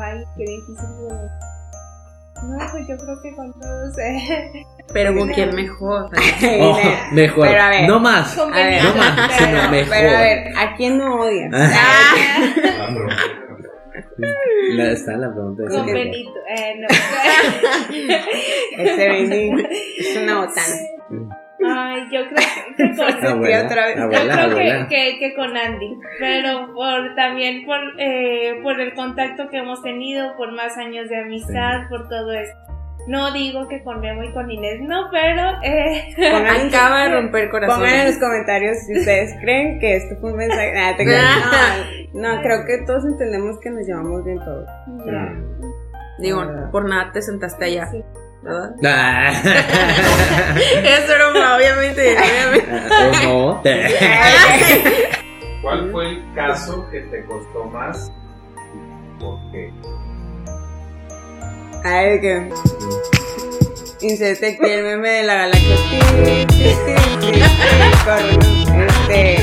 [0.00, 0.86] Ay, qué difícil.
[2.48, 3.98] No, pues yo creo que con todos.
[3.98, 4.64] Eh.
[4.92, 6.08] Pero con quién mejor.
[6.60, 6.78] Oh,
[7.12, 7.48] mejor.
[7.48, 7.88] Pero a ver.
[7.88, 8.38] No más.
[8.38, 9.90] A ver, No más, sino mejor.
[9.90, 11.52] Pero a ver, ¿a quién no odias?
[11.52, 12.14] Ah,
[14.18, 15.62] La está la pregunta.
[15.62, 16.04] de Con siempre.
[16.04, 16.40] Benito.
[16.48, 16.88] Eh, no.
[18.82, 19.62] Ese Benny
[19.98, 20.76] es una botana.
[21.66, 22.36] Ay, yo creo
[22.76, 23.26] que, que con.
[23.26, 23.96] Abuela, otra vez.
[23.96, 24.86] Yo creo abuela.
[24.88, 29.82] que, que, que con Andy, pero por también por, eh, por el contacto que hemos
[29.82, 32.67] tenido, por más años de amistad, por todo esto.
[33.06, 36.14] No digo que con Memo y con Inés, no, pero eh,
[36.66, 38.18] Acaba de romper pongan en los corazones.
[38.18, 40.94] comentarios si ustedes creen que esto fue un mensaje.
[40.96, 41.36] Te creas.
[42.12, 44.68] no, no, creo que todos entendemos que nos llevamos bien todos.
[46.18, 47.86] Digo, por nada te sentaste allá.
[47.90, 48.04] Sí.
[48.42, 48.74] ¿verdad?
[48.84, 49.32] Ah.
[50.84, 52.16] Es broma, obviamente.
[52.16, 53.26] obviamente.
[53.26, 53.62] ¿O no?
[55.62, 58.12] ¿Cuál fue el caso que te costó más?
[59.18, 59.72] ¿Por qué?
[61.90, 62.50] Ay, que.
[64.02, 65.76] Inserte aquí el meme de la galaxia.
[65.90, 67.32] Ti,
[68.04, 69.36] corre, Este.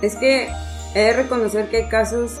[0.00, 0.48] Es que
[0.94, 2.40] he de reconocer que hay casos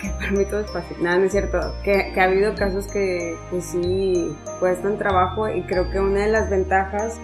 [0.00, 0.96] que para mí todo es fácil.
[1.02, 1.58] Nada, no es cierto.
[1.84, 6.28] Que, que ha habido casos que, que sí cuestan trabajo y creo que una de
[6.28, 7.20] las ventajas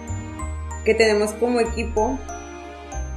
[0.85, 2.19] que tenemos como equipo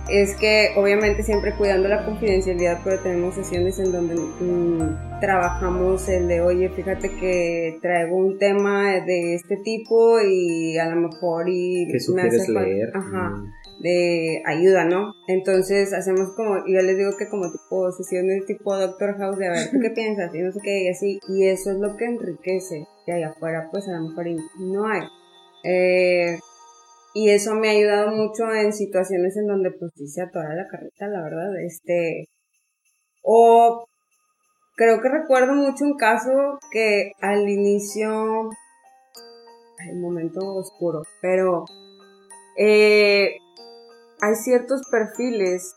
[0.08, 6.28] es que obviamente siempre cuidando la confidencialidad, pero tenemos sesiones en donde mm, trabajamos el
[6.28, 11.86] de, oye, fíjate que traigo un tema de este tipo y a lo mejor y
[11.90, 12.90] ¿Qué sugieres leer?
[12.94, 13.30] Ajá.
[13.30, 13.52] Mm.
[13.80, 15.14] de ayuda, ¿no?
[15.28, 19.52] Entonces hacemos como, yo les digo que como tipo sesiones tipo Doctor House de a
[19.52, 20.34] ver, ¿tú qué piensas?
[20.34, 23.68] Y no sé qué, y así, y eso es lo que enriquece, que allá afuera
[23.70, 24.26] pues a lo mejor
[24.58, 25.02] no hay.
[25.64, 26.38] Eh,
[27.14, 30.68] y eso me ha ayudado mucho en situaciones en donde pues sí se atora la
[30.68, 32.28] carreta, la verdad, este,
[33.22, 33.86] o
[34.76, 38.50] creo que recuerdo mucho un caso que al inicio,
[39.90, 41.64] el momento oscuro, pero
[42.56, 43.36] eh,
[44.20, 45.74] hay ciertos perfiles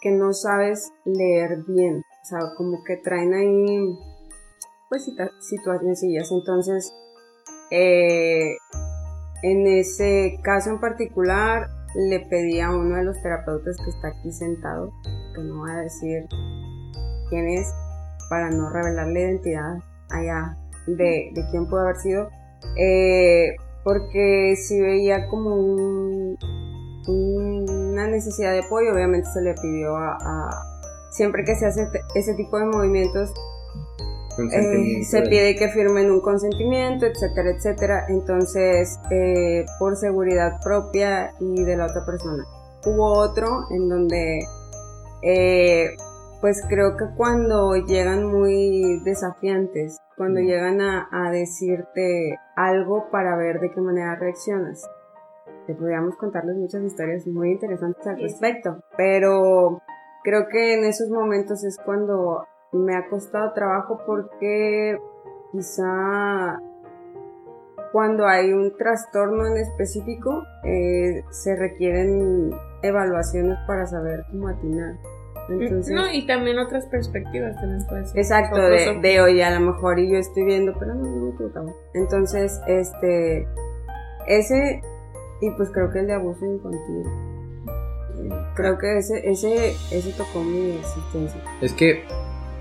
[0.00, 3.98] que no sabes leer bien, o sea, como que traen ahí
[4.88, 5.10] pues
[5.40, 6.92] situaciones, entonces
[7.70, 8.56] eh,
[9.42, 14.30] en ese caso en particular, le pedí a uno de los terapeutas que está aquí
[14.32, 14.92] sentado,
[15.34, 16.26] que no voy a decir
[17.30, 17.72] quién es,
[18.28, 19.78] para no revelar la identidad
[20.10, 22.28] allá de, quién puede haber sido,
[22.76, 26.36] eh, porque si veía como un-
[27.08, 30.50] una necesidad de apoyo, obviamente se le pidió a,
[31.10, 33.32] siempre que se hace ese tipo de movimientos,
[34.42, 38.04] eh, se de- pide que firmen un consentimiento, etcétera, etcétera.
[38.08, 42.44] Entonces, eh, por seguridad propia y de la otra persona.
[42.86, 44.40] Hubo otro en donde,
[45.22, 45.96] eh,
[46.40, 50.44] pues creo que cuando llegan muy desafiantes, cuando Mm.
[50.44, 54.88] llegan a, a decirte algo para ver de qué manera reaccionas.
[55.66, 58.22] Te podríamos contarles muchas historias muy interesantes al Sí.
[58.22, 59.82] respecto, pero
[60.24, 64.98] creo que en esos momentos es cuando me ha costado trabajo porque
[65.52, 66.60] quizá
[67.92, 72.50] cuando hay un trastorno en específico eh, se requieren
[72.82, 74.96] evaluaciones para saber cómo atinar.
[75.48, 78.18] Entonces, No, y también otras perspectivas también puede ser.
[78.18, 81.30] Exacto, de, de oye, a lo mejor y yo estoy viendo, pero no, no me
[81.30, 81.72] equivocaba.
[81.94, 83.48] Entonces, este,
[84.26, 84.82] ese,
[85.40, 87.06] y pues creo que el de abuso infantil.
[88.18, 91.40] Eh, Creo que ese, ese, ese tocó mi existencia.
[91.62, 92.04] Es que,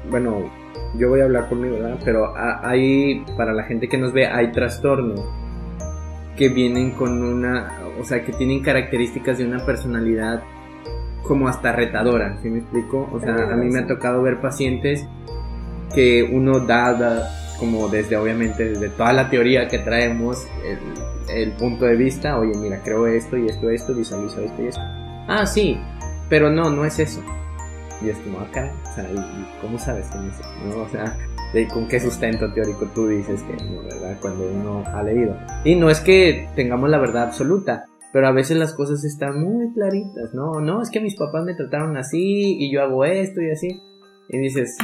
[0.10, 0.50] bueno,
[0.96, 1.98] yo voy a hablar por mí, ¿verdad?
[2.04, 5.22] Pero ha- hay, para la gente que nos ve, hay trastornos
[6.38, 10.44] que vienen con una, o sea, que tienen características de una personalidad
[11.24, 13.10] como hasta retadora, ¿sí me explico?
[13.12, 15.06] O sea, a mí me ha tocado ver pacientes
[15.94, 17.30] que uno da, da
[17.60, 20.78] como desde, obviamente, desde toda la teoría que traemos, el,
[21.36, 24.82] el punto de vista, oye, mira, creo esto y esto, esto, visualizo esto y esto.
[25.28, 25.78] Ah, sí,
[26.30, 27.22] pero no, no es eso.
[28.02, 30.44] Y es como, acá, o sea, ¿y, y cómo sabes que no eso?
[30.66, 30.84] ¿no?
[30.84, 31.18] O sea,
[31.54, 34.18] ¿de ¿con qué sustento teórico tú dices que no, verdad?
[34.22, 35.36] Cuando uno ha leído.
[35.64, 39.74] Y no es que tengamos la verdad absoluta, pero a veces las cosas están muy
[39.74, 40.60] claritas, ¿no?
[40.60, 43.82] No, es que mis papás me trataron así y yo hago esto y así.
[44.30, 44.78] Y dices,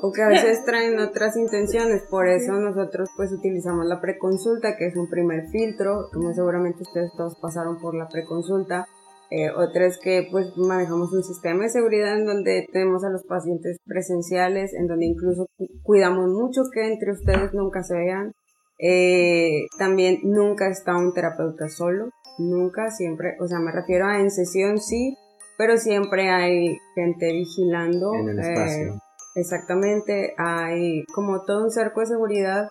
[0.00, 4.86] O que a veces traen otras intenciones, por eso nosotros pues utilizamos la preconsulta, que
[4.86, 8.86] es un primer filtro, como seguramente ustedes todos pasaron por la preconsulta.
[9.30, 13.24] Eh, otra es que pues manejamos un sistema de seguridad en donde tenemos a los
[13.24, 18.32] pacientes presenciales, en donde incluso cu- cuidamos mucho que entre ustedes nunca se vean.
[18.78, 24.30] Eh, también nunca está un terapeuta solo, nunca, siempre, o sea, me refiero a en
[24.30, 25.16] sesión sí,
[25.58, 28.14] pero siempre hay gente vigilando.
[28.14, 29.00] en el eh, espacio.
[29.34, 32.68] Exactamente, hay como todo un cerco de seguridad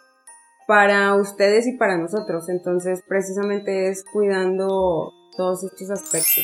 [0.67, 6.43] para ustedes y para nosotros, entonces precisamente es cuidando todos estos aspectos.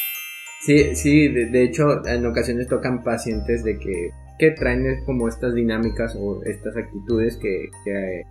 [0.62, 5.54] Sí, sí, de, de hecho, en ocasiones tocan pacientes de que, que traen como estas
[5.54, 8.24] dinámicas o estas actitudes que, que eh,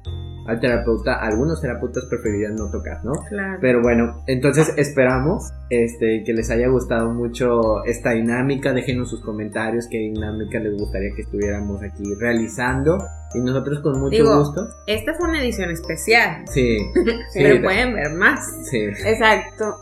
[0.46, 3.12] al terapeuta, algunos terapeutas preferirían no tocar, ¿no?
[3.28, 3.58] Claro.
[3.60, 8.72] Pero bueno, entonces esperamos este, que les haya gustado mucho esta dinámica.
[8.72, 12.96] Déjenos sus comentarios qué dinámica les gustaría que estuviéramos aquí realizando.
[13.34, 14.66] Y nosotros con mucho Digo, gusto.
[14.86, 18.40] Esta fue una edición especial, Sí, sí, pero de- pueden ver más.
[18.70, 18.78] sí.
[19.04, 19.76] Exacto.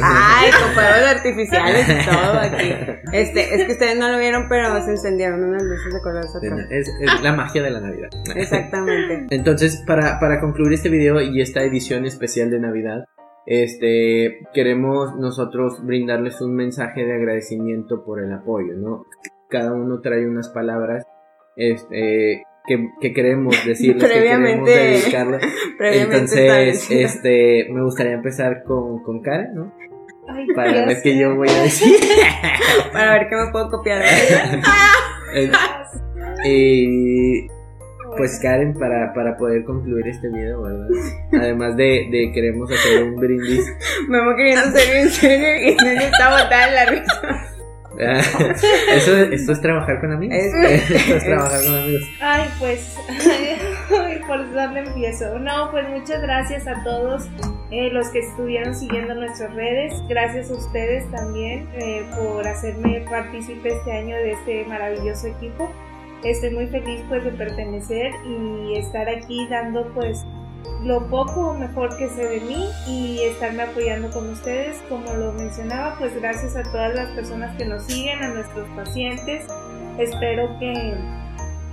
[0.00, 2.72] Ay, con fuegos artificiales y todo aquí.
[3.12, 6.66] Este, es que ustedes no lo vieron, pero se encendieron unas luces de colores atrás.
[6.70, 8.10] Es, es la magia de la Navidad.
[8.34, 9.26] Exactamente.
[9.34, 13.04] Entonces, para, para concluir este video y esta edición especial de Navidad,
[13.46, 19.04] este, queremos nosotros brindarles un mensaje de agradecimiento por el apoyo, ¿no?
[19.50, 21.06] Cada uno trae unas palabras,
[21.56, 24.50] este, que, que queremos decirles, que queremos.
[25.78, 29.72] Previamente Entonces, este, me gustaría empezar con, con Karen, ¿no?
[30.26, 30.86] Ay, Para Dios.
[30.86, 31.94] ver qué yo voy a decir.
[32.92, 34.02] Para ver qué me puedo copiar.
[35.36, 35.50] Eh,
[36.44, 37.48] y
[38.16, 40.86] pues Karen, para, para poder concluir este video, ¿verdad?
[41.32, 43.66] Además de, de queremos hacer un brindis.
[44.08, 47.53] Me voy queriendo ser en serio y no está botada la risa.
[48.94, 50.36] Eso, esto es trabajar con amigos.
[50.36, 52.02] esto es trabajar con amigos.
[52.20, 52.96] Ay, pues,
[54.26, 55.38] ¿por dónde empiezo?
[55.38, 57.28] No, pues muchas gracias a todos
[57.70, 60.02] eh, los que estuvieron siguiendo nuestras redes.
[60.08, 65.70] Gracias a ustedes también eh, por hacerme partícipe este año de este maravilloso equipo.
[66.22, 70.24] Estoy muy feliz pues de pertenecer y estar aquí dando pues
[70.82, 74.82] lo poco mejor que sé de mí y estarme apoyando con ustedes.
[74.88, 79.46] Como lo mencionaba, pues gracias a todas las personas que nos siguen, a nuestros pacientes.
[79.98, 80.96] Espero que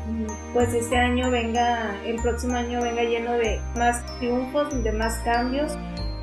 [0.08, 5.17] mm, pues este año venga, el próximo año venga lleno de más triunfos, de más
[5.19, 5.77] cambios,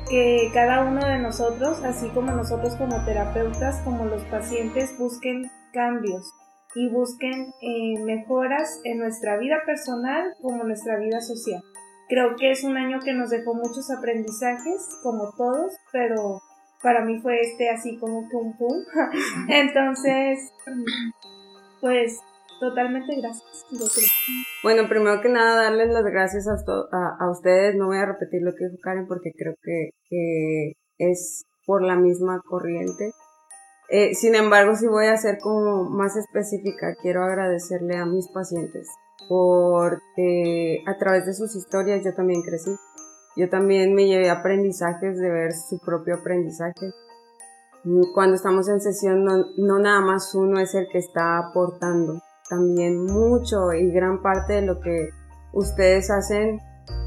[0.09, 6.33] que cada uno de nosotros, así como nosotros como terapeutas, como los pacientes, busquen cambios
[6.75, 11.61] y busquen eh, mejoras en nuestra vida personal como nuestra vida social.
[12.09, 16.41] Creo que es un año que nos dejó muchos aprendizajes, como todos, pero
[16.81, 18.83] para mí fue este así como un pum.
[19.47, 20.51] Entonces,
[21.79, 22.19] pues
[22.59, 23.63] totalmente gracias.
[24.63, 26.55] Bueno, primero que nada, darles las gracias a,
[27.19, 27.75] a, ustedes.
[27.75, 31.95] No voy a repetir lo que dijo Karen porque creo que, que es por la
[31.95, 33.11] misma corriente.
[33.89, 36.95] Eh, sin embargo, si voy a ser como más específica.
[37.01, 38.87] Quiero agradecerle a mis pacientes
[39.29, 42.75] porque a través de sus historias yo también crecí.
[43.37, 46.91] Yo también me llevé aprendizajes de ver su propio aprendizaje.
[48.13, 53.05] Cuando estamos en sesión no, no nada más uno es el que está aportando, también
[53.05, 55.11] mucho y gran parte de lo que
[55.53, 56.59] ustedes hacen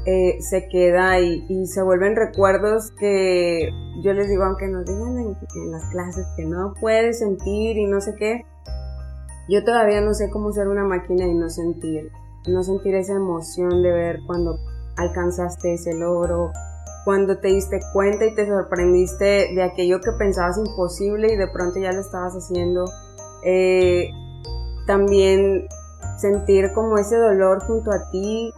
[0.05, 3.69] eh, se queda y, y, se vuelven recuerdos que
[4.03, 7.85] yo les digo, aunque nos digan en, en, las clases que no puedes sentir y
[7.85, 8.45] no sé qué,
[9.49, 12.11] yo todavía no sé cómo ser una máquina y no sentir,
[12.47, 14.59] no sentir esa emoción de ver cuando
[14.97, 16.51] alcanzaste ese logro,
[17.05, 21.79] cuando te diste cuenta y te sorprendiste de aquello que pensabas imposible y de pronto
[21.79, 22.85] ya lo estabas haciendo.
[23.43, 24.09] Eh,
[24.87, 25.67] también
[26.17, 28.53] sentir como ese dolor junto a ti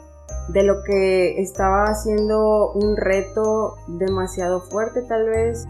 [0.50, 5.66] de lo que estaba haciendo un reto demasiado fuerte tal vez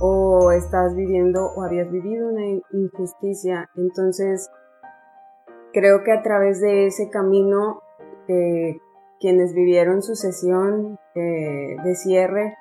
[0.00, 3.70] o estás viviendo o habías vivido una injusticia.
[3.76, 4.50] Entonces,
[5.76, 7.82] creo que a través de ese camino,
[8.28, 8.80] eh,
[9.20, 12.56] quienes vivieron su sesión eh, de cierre,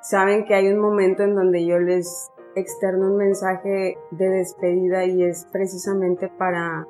[0.00, 5.22] saben que hay un momento en donde yo les externo un mensaje de despedida y
[5.22, 6.86] es precisamente para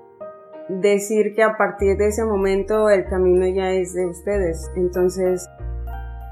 [0.68, 4.70] decir que a partir de ese momento el camino ya es de ustedes.
[4.76, 5.48] Entonces,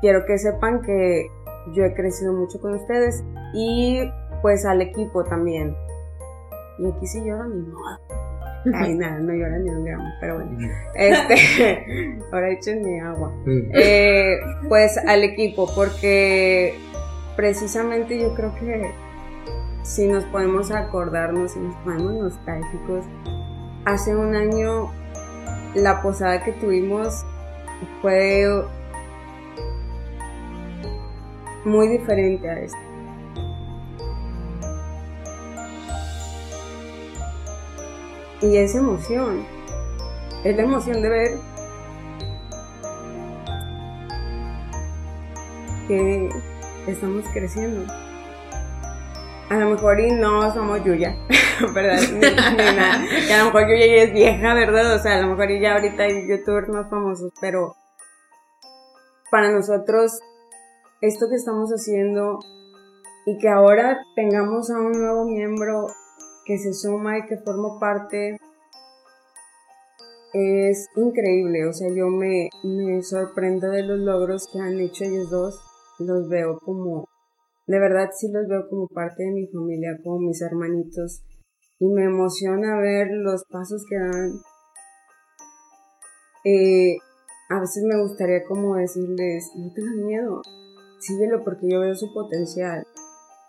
[0.00, 1.26] quiero que sepan que
[1.72, 4.00] yo he crecido mucho con ustedes y
[4.42, 5.74] pues al equipo también.
[6.78, 8.23] Y aquí sí lloro ni modo.
[8.74, 10.58] Ay, nada, no llora ni un gramo, pero bueno.
[10.94, 13.32] Este, ahora echen mi agua.
[13.46, 14.36] Eh,
[14.68, 16.74] pues al equipo, porque
[17.36, 18.90] precisamente yo creo que
[19.82, 23.04] si nos podemos acordarnos, si nos ponemos nostálgicos,
[23.84, 24.90] hace un año
[25.74, 27.24] la posada que tuvimos
[28.00, 28.46] fue
[31.64, 32.78] muy diferente a esto.
[38.44, 39.42] Y esa emoción,
[40.44, 41.30] es la emoción de ver
[45.88, 46.28] que
[46.86, 47.90] estamos creciendo.
[49.48, 51.16] A lo mejor y no somos Yuya,
[51.74, 52.02] ¿verdad?
[52.12, 53.02] Ni, nada.
[53.26, 54.94] Que a lo mejor Yuya ya es vieja, ¿verdad?
[54.94, 57.74] O sea, a lo mejor ya ahorita hay youtubers más famosos, pero
[59.30, 60.20] para nosotros
[61.00, 62.40] esto que estamos haciendo
[63.24, 65.86] y que ahora tengamos a un nuevo miembro
[66.44, 68.38] que se suma y que forma parte
[70.32, 71.66] es increíble.
[71.66, 75.60] O sea, yo me, me sorprendo de los logros que han hecho ellos dos.
[75.98, 77.08] Los veo como,
[77.66, 81.22] de verdad sí los veo como parte de mi familia, como mis hermanitos.
[81.78, 84.32] Y me emociona ver los pasos que dan.
[86.44, 86.96] Eh,
[87.48, 90.42] a veces me gustaría como decirles, no tengan miedo,
[90.98, 92.86] síguelo porque yo veo su potencial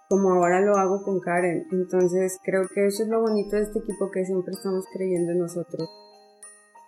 [0.09, 1.67] como ahora lo hago con Karen.
[1.71, 5.39] Entonces creo que eso es lo bonito de este equipo que siempre estamos creyendo en
[5.39, 5.89] nosotros.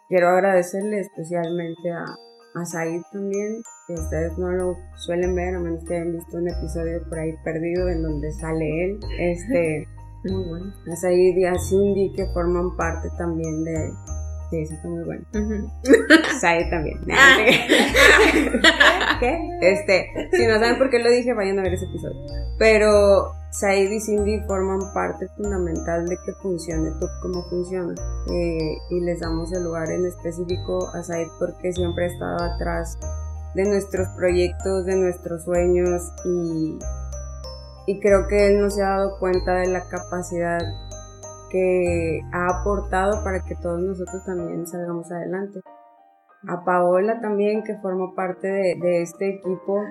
[0.10, 5.84] Quiero agradecerle especialmente a, a Said también, que ustedes no lo suelen ver, a menos
[5.84, 9.00] que hayan visto un episodio por ahí perdido en donde sale él.
[9.20, 9.88] Este,
[10.32, 10.74] muy bueno.
[10.92, 13.92] A Said y a Cindy que forman parte también de,
[14.50, 15.26] Sí, eso está muy bueno.
[16.40, 17.00] Said también.
[19.20, 19.40] ¿Qué?
[19.62, 22.16] Este, si no saben por qué lo dije, vayan a ver ese episodio.
[22.58, 27.96] Pero Said y Cindy forman parte fundamental de que funcione todo como funciona.
[28.32, 32.98] Eh, y les damos el lugar en específico a Said porque siempre ha estado atrás
[33.56, 36.78] de nuestros proyectos, de nuestros sueños y,
[38.02, 40.60] creo que él no se ha dado cuenta de la capacidad
[41.50, 45.62] que ha aportado para que todos nosotros también salgamos adelante.
[46.48, 49.82] A Paola también, que forma parte de, este equipo.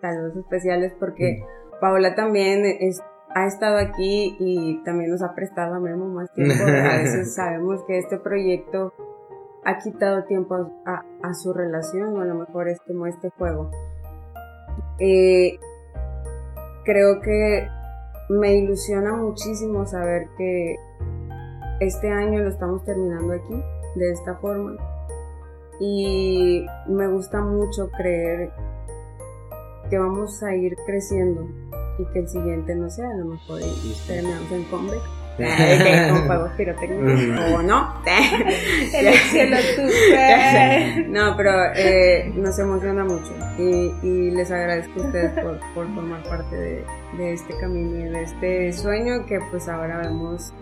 [0.00, 1.44] Saludos especiales porque
[1.80, 2.62] Paola también
[3.34, 6.64] ha estado aquí y también nos ha prestado a Memo más tiempo.
[6.64, 8.92] A veces sabemos que este proyecto
[9.64, 13.70] ha quitado tiempo a, su relación o a lo mejor es como este juego.
[15.00, 15.58] Eh,
[16.84, 17.68] creo que
[18.28, 20.76] me ilusiona muchísimo saber que
[21.80, 23.62] este año lo estamos terminando aquí,
[23.96, 24.76] de esta forma.
[25.80, 28.50] Y me gusta mucho creer
[29.88, 31.48] que vamos a ir creciendo
[31.98, 35.02] y que el siguiente no sea a lo mejor y terminamos en comeback
[36.10, 37.94] con fuegos pirotécnicos o no.
[38.94, 39.56] El cielo
[41.08, 46.22] no pero eh, nos emociona mucho y, y, les agradezco a ustedes por, por formar
[46.24, 46.84] parte de,
[47.16, 50.52] de, este camino y de este sueño que pues ahora vemos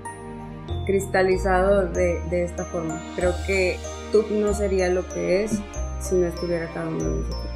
[0.85, 3.01] cristalizado de, de esta forma.
[3.17, 3.79] Creo que
[4.13, 5.61] tú no sería lo que es
[6.01, 7.56] si no estuviera cada uno de nosotros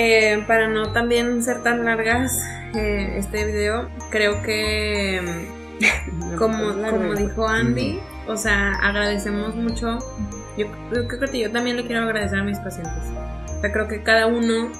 [0.00, 2.40] eh, para no también ser tan largas
[2.76, 5.20] eh, este video, creo que
[6.38, 9.98] como, como dijo Andy, o sea, agradecemos mucho.
[10.56, 12.94] Yo, creo que yo también le quiero agradecer a mis pacientes.
[13.56, 14.70] O sea, creo que cada uno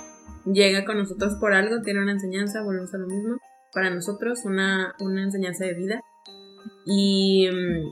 [0.46, 3.38] llega con nosotros por algo, tiene una enseñanza, volvemos a lo mismo.
[3.72, 6.00] Para nosotros, una, una enseñanza de vida.
[6.86, 7.88] Y mm,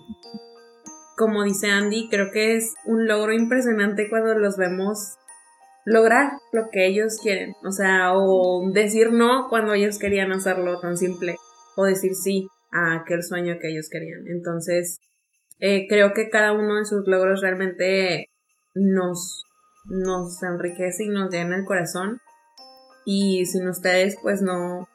[1.17, 5.17] como dice Andy, creo que es un logro impresionante cuando los vemos
[5.87, 7.55] lograr lo que ellos quieren.
[7.65, 11.37] O sea, o decir no cuando ellos querían hacerlo tan simple.
[11.77, 14.27] O decir sí a aquel sueño que ellos querían.
[14.27, 14.99] Entonces,
[15.61, 18.27] eh, creo que cada uno de sus logros realmente
[18.75, 19.45] nos,
[19.87, 22.21] nos enriquece y nos llena el corazón.
[23.07, 24.89] Y sin ustedes, pues no,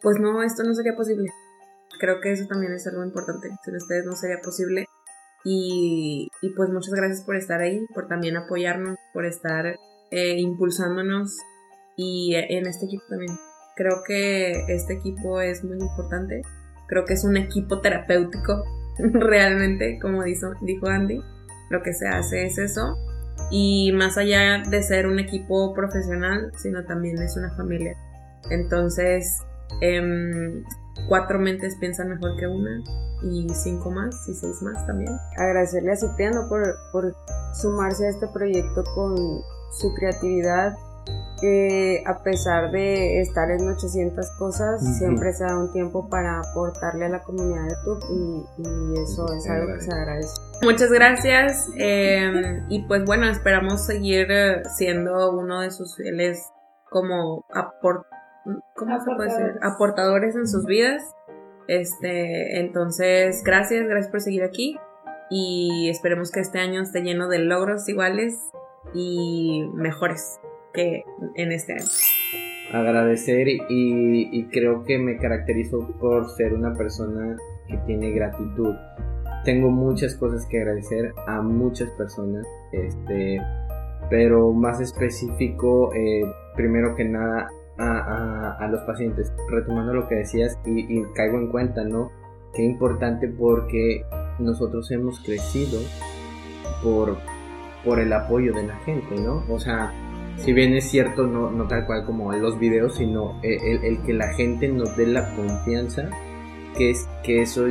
[0.00, 1.28] pues no, esto no sería posible.
[1.98, 3.48] Creo que eso también es algo importante.
[3.64, 4.86] Sin ustedes no sería posible.
[5.44, 9.76] Y, y pues muchas gracias por estar ahí, por también apoyarnos, por estar
[10.10, 11.38] eh, impulsándonos
[11.96, 13.32] y en este equipo también.
[13.76, 16.42] Creo que este equipo es muy importante.
[16.86, 18.64] Creo que es un equipo terapéutico,
[18.98, 21.20] realmente, como dijo, dijo Andy.
[21.70, 22.96] Lo que se hace es eso.
[23.50, 27.96] Y más allá de ser un equipo profesional, sino también es una familia.
[28.50, 29.38] Entonces,
[29.80, 30.62] em,
[31.08, 32.82] cuatro mentes piensan mejor que una
[33.22, 35.10] y cinco más y seis más también.
[35.36, 37.14] Agradecerle a Cipriano por, por
[37.54, 39.14] sumarse a este proyecto con
[39.72, 40.76] su creatividad,
[41.40, 47.06] que a pesar de estar en 800 cosas, siempre se da un tiempo para aportarle
[47.06, 50.40] a la comunidad de YouTube y, eso es algo que se agradece.
[50.62, 56.50] Muchas gracias em, y pues bueno, esperamos seguir eh, siendo uno de sus fieles
[56.88, 58.06] como aport
[58.74, 59.58] ¿cómo se puede decir?
[59.62, 61.02] aportadores en sus vidas.
[61.66, 64.78] Este, entonces, gracias, gracias por seguir aquí
[65.30, 68.38] y esperemos que este año esté lleno de logros iguales
[68.94, 70.40] y mejores
[70.72, 71.84] que en este año.
[72.72, 77.36] Agradecer y, creo que me caracterizo por ser una persona
[77.68, 78.74] que tiene gratitud.
[79.44, 83.40] Tengo muchas cosas que agradecer a muchas personas, este,
[84.08, 86.22] pero más específico, eh,
[86.56, 89.32] primero que nada, a, los pacientes.
[89.50, 92.10] Retomando lo que decías y caigo en cuenta, ¿no?
[92.54, 94.04] Qué importante porque
[94.38, 95.80] nosotros hemos crecido
[96.82, 97.16] por
[97.84, 99.44] por el apoyo de la gente, ¿no?
[99.48, 99.92] O sea,
[100.36, 104.12] si bien es cierto, no, no tal cual como en los videos, sino el, que
[104.12, 106.08] la gente nos dé la confianza,
[106.76, 107.66] que es que eso,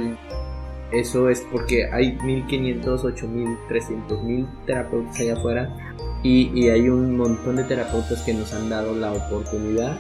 [0.92, 5.76] eso es porque hay 1500, 8000, 300 mil terapeutas allá afuera
[6.24, 10.00] y, y, hay un montón de terapeutas que nos han dado la oportunidad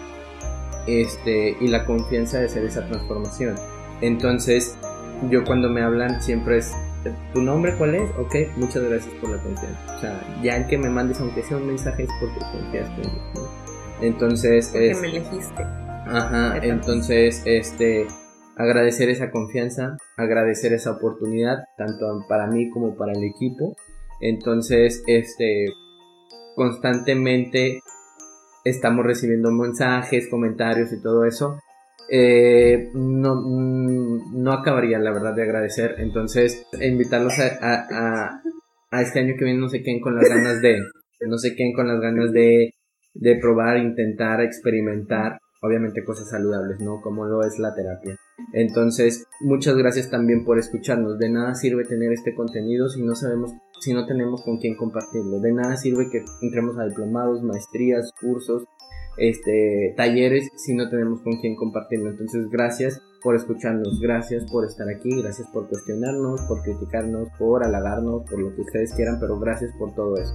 [0.87, 3.55] este, y la confianza de hacer esa transformación.
[4.01, 4.77] Entonces,
[5.29, 6.73] yo cuando me hablan siempre es
[7.33, 8.09] ¿Tu nombre cuál es?
[8.17, 9.95] Ok, muchas gracias por la confianza.
[9.95, 13.03] O sea, ya en que me mandes aunque sea un mensaje es porque confías mí.
[14.01, 15.01] Entonces porque es...
[15.01, 15.63] me elegiste.
[15.63, 18.07] Ajá, entonces, este,
[18.57, 23.75] agradecer esa confianza, agradecer esa oportunidad, tanto para mí como para el equipo.
[24.19, 25.65] Entonces, este,
[26.55, 27.79] constantemente
[28.65, 31.57] estamos recibiendo mensajes, comentarios y todo eso
[32.15, 35.95] eh, no, mm, no acabaría, la verdad, de agradecer.
[35.97, 38.39] Entonces, invitarlos a,
[38.91, 40.77] a, este año que viene, no se queden con las ganas de,
[41.27, 42.75] no se queden con las ganas de,
[43.15, 47.01] de probar, intentar, experimentar, obviamente cosas saludables, ¿no?
[47.01, 48.15] Como lo es la terapia.
[48.53, 51.17] Entonces, muchas gracias también por escucharnos.
[51.17, 55.39] De nada sirve tener este contenido si no sabemos, si no tenemos con quién compartirlo.
[55.39, 58.65] De nada sirve que entremos a diplomados, maestrías, cursos,
[59.17, 62.09] este, talleres si no tenemos con quién compartirlo.
[62.09, 68.29] Entonces, gracias por escucharnos, gracias por estar aquí, gracias por cuestionarnos, por criticarnos, por halagarnos,
[68.29, 70.33] por lo que ustedes quieran, pero gracias por todo eso.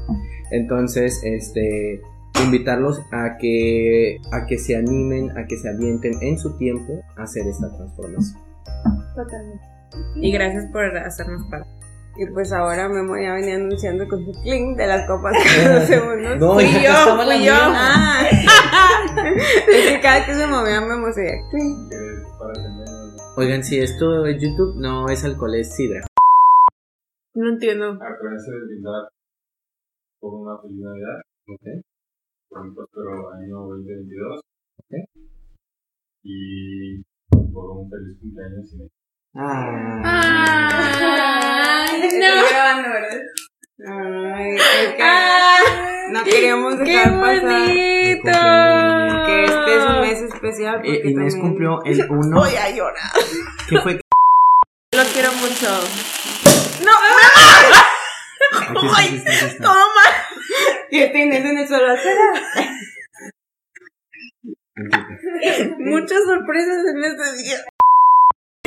[0.51, 2.01] Entonces, este,
[2.43, 7.25] invitarlos a que, a que se animen, a que se avienten en su tiempo a
[7.25, 8.41] hacer esta transformación.
[9.15, 9.65] Totalmente.
[10.17, 11.69] Y gracias por hacernos parte.
[12.21, 15.89] Y pues ahora Memo ya venía anunciando con su clink de las copas cada dos
[15.89, 16.39] segundos.
[16.41, 17.55] No, Fui yo, fui yo.
[17.55, 18.27] Ah,
[19.69, 20.81] es que cada que se movía
[22.39, 22.89] para tener
[23.37, 26.01] Oigan, si esto es YouTube, no es alcohol, es sidra.
[27.35, 27.93] No entiendo.
[27.93, 29.09] acuérdense de brindar
[30.21, 31.85] por una feliz Navidad, Ok.
[32.49, 34.41] por un próspero año 2022
[34.79, 34.95] Ok.
[36.25, 37.01] y
[37.53, 38.89] por un feliz cumpleaños sin
[39.35, 40.03] Ah.
[41.91, 43.48] Ay, Estoy no.
[43.87, 45.59] Ay, es que Ah,
[46.11, 49.27] no queríamos ¡Qué dejar pasar bonito!
[49.27, 50.75] que este es un mes especial.
[50.77, 52.37] Porque Eh, Inés también- cumplió el 1.
[52.41, 53.13] Voy a llorar.
[53.69, 53.95] ¿Qué fue?
[54.93, 55.69] Lo quiero mucho.
[58.97, 59.63] Aquí está, aquí está.
[59.65, 60.13] Todo mal.
[60.91, 61.69] Y este Inés en el.
[65.79, 67.59] Muchas sorpresas en este día.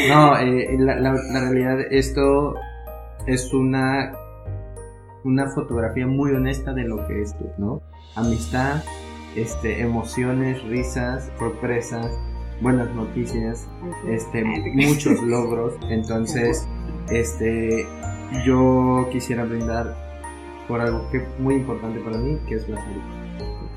[0.09, 2.55] No, eh, la, la- la realidad, esto
[3.27, 4.13] es una,
[5.23, 7.81] una fotografía muy honesta de lo que es tú, ¿no?
[8.15, 8.83] Amistad,
[9.35, 12.11] este, emociones, risas, sorpresas,
[12.61, 13.67] buenas noticias,
[14.07, 15.73] este, muchos logros.
[15.89, 16.67] Entonces,
[17.09, 17.85] este,
[18.45, 19.95] yo quisiera brindar
[20.67, 23.01] por algo que es muy importante para mí, que es la salud.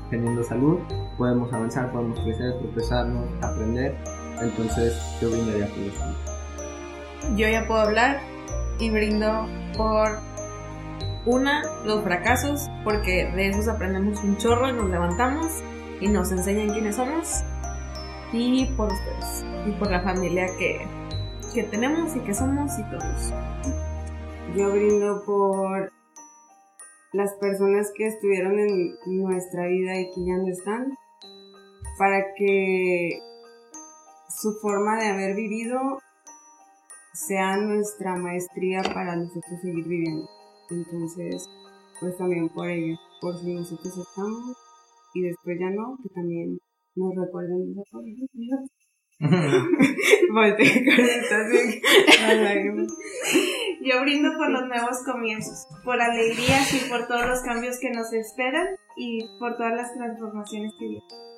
[0.09, 0.79] Teniendo salud,
[1.17, 3.95] podemos avanzar, podemos crecer, tropezarnos, aprender.
[4.41, 7.35] Entonces, yo brindaría por eso.
[7.35, 8.19] Yo ya puedo hablar
[8.79, 10.19] y brindo por
[11.25, 15.47] una, los fracasos, porque de esos aprendemos un chorro y nos levantamos
[15.99, 17.43] y nos enseñan quiénes somos.
[18.31, 19.45] Y por ustedes.
[19.65, 20.85] Y por la familia que,
[21.53, 23.33] que tenemos y que somos y todos.
[24.55, 25.91] Yo brindo por
[27.13, 30.93] las personas que estuvieron en nuestra vida y que ya no están,
[31.97, 33.19] para que
[34.29, 35.99] su forma de haber vivido
[37.13, 40.27] sea nuestra maestría para nosotros seguir viviendo.
[40.69, 41.47] Entonces,
[41.99, 44.57] pues también por ello, por si nosotros estamos
[45.13, 46.59] y después ya no, que también
[46.95, 47.99] nos recuerden de esa.
[53.81, 58.11] Yo brindo por los nuevos comienzos, por alegrías y por todos los cambios que nos
[58.11, 61.34] esperan y por todas las transformaciones que vienen.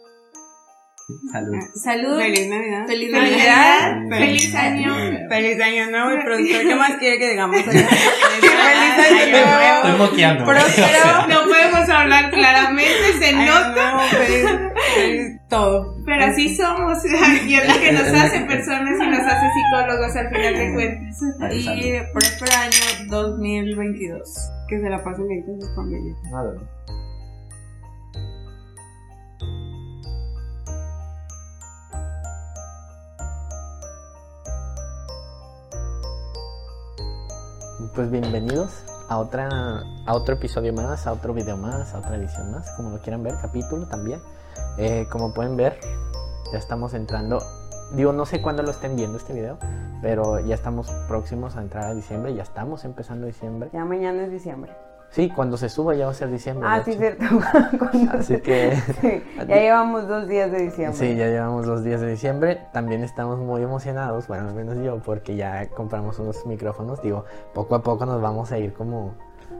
[1.31, 1.55] Salud.
[1.73, 2.17] Salud.
[2.19, 2.85] Feliz Navidad.
[2.85, 4.09] Feliz Feliz Navidad.
[4.09, 4.93] Feliz año.
[5.29, 6.61] Feliz año nuevo y productor.
[6.67, 7.55] ¿Qué más quiere que digamos?
[7.63, 9.87] Feliz año nuevo.
[9.87, 10.45] Estoy moqueando.
[10.45, 14.49] Próspero, no podemos hablar claramente, se nota, feliz,
[14.95, 15.95] feliz todo.
[16.05, 16.97] pero así somos
[17.47, 21.21] y es lo que nos hace personas y nos hace psicólogos al final de cuentas.
[21.53, 24.49] Y próspero año 2022.
[24.67, 26.13] Que se la pasen bien con su familia.
[26.33, 26.53] Nada.
[37.97, 42.51] Pues bienvenidos a otra a otro episodio más, a otro video más, a otra edición
[42.51, 44.21] más, como lo quieran ver, capítulo también.
[44.77, 45.79] Eh, como pueden ver,
[46.53, 47.39] ya estamos entrando.
[47.95, 49.57] Digo, no sé cuándo lo estén viendo este video,
[50.03, 53.71] pero ya estamos próximos a entrar a diciembre, ya estamos empezando diciembre.
[53.73, 54.73] Ya mañana es diciembre.
[55.09, 56.67] Sí, cuando se suba ya va a ser diciembre.
[56.69, 57.23] Ah, sí, cierto.
[58.11, 60.97] Así que sí, ya llevamos dos días de diciembre.
[60.97, 62.61] Sí, ya llevamos dos días de diciembre.
[62.73, 67.01] También estamos muy emocionados, bueno, al menos yo, porque ya compramos unos micrófonos.
[67.01, 69.15] Digo, poco a poco nos vamos a ir como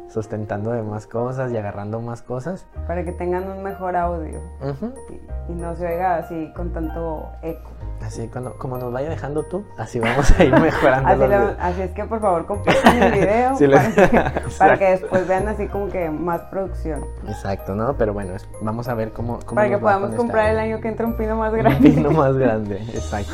[0.10, 2.66] sustentando de más cosas y agarrando más cosas.
[2.88, 4.94] Para que tengan un mejor audio Ujú.
[5.10, 7.70] y, y no se oiga así con tanto eco.
[8.02, 11.10] Así cuando, como nos vaya dejando tú, así vamos a ir mejorando.
[11.10, 14.86] Así, lo- así es que por favor compartan el video Sí, para, que, para que
[14.92, 17.04] después vean así como que más producción.
[17.28, 17.96] Exacto, ¿no?
[17.98, 20.88] Pero bueno, es- vamos a ver cómo, cómo Para que podamos comprar el año que
[20.90, 21.90] entra un pino más un grande.
[21.90, 22.78] pino más grande.
[22.94, 23.34] Exacto.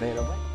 [0.00, 0.51] Pero bueno.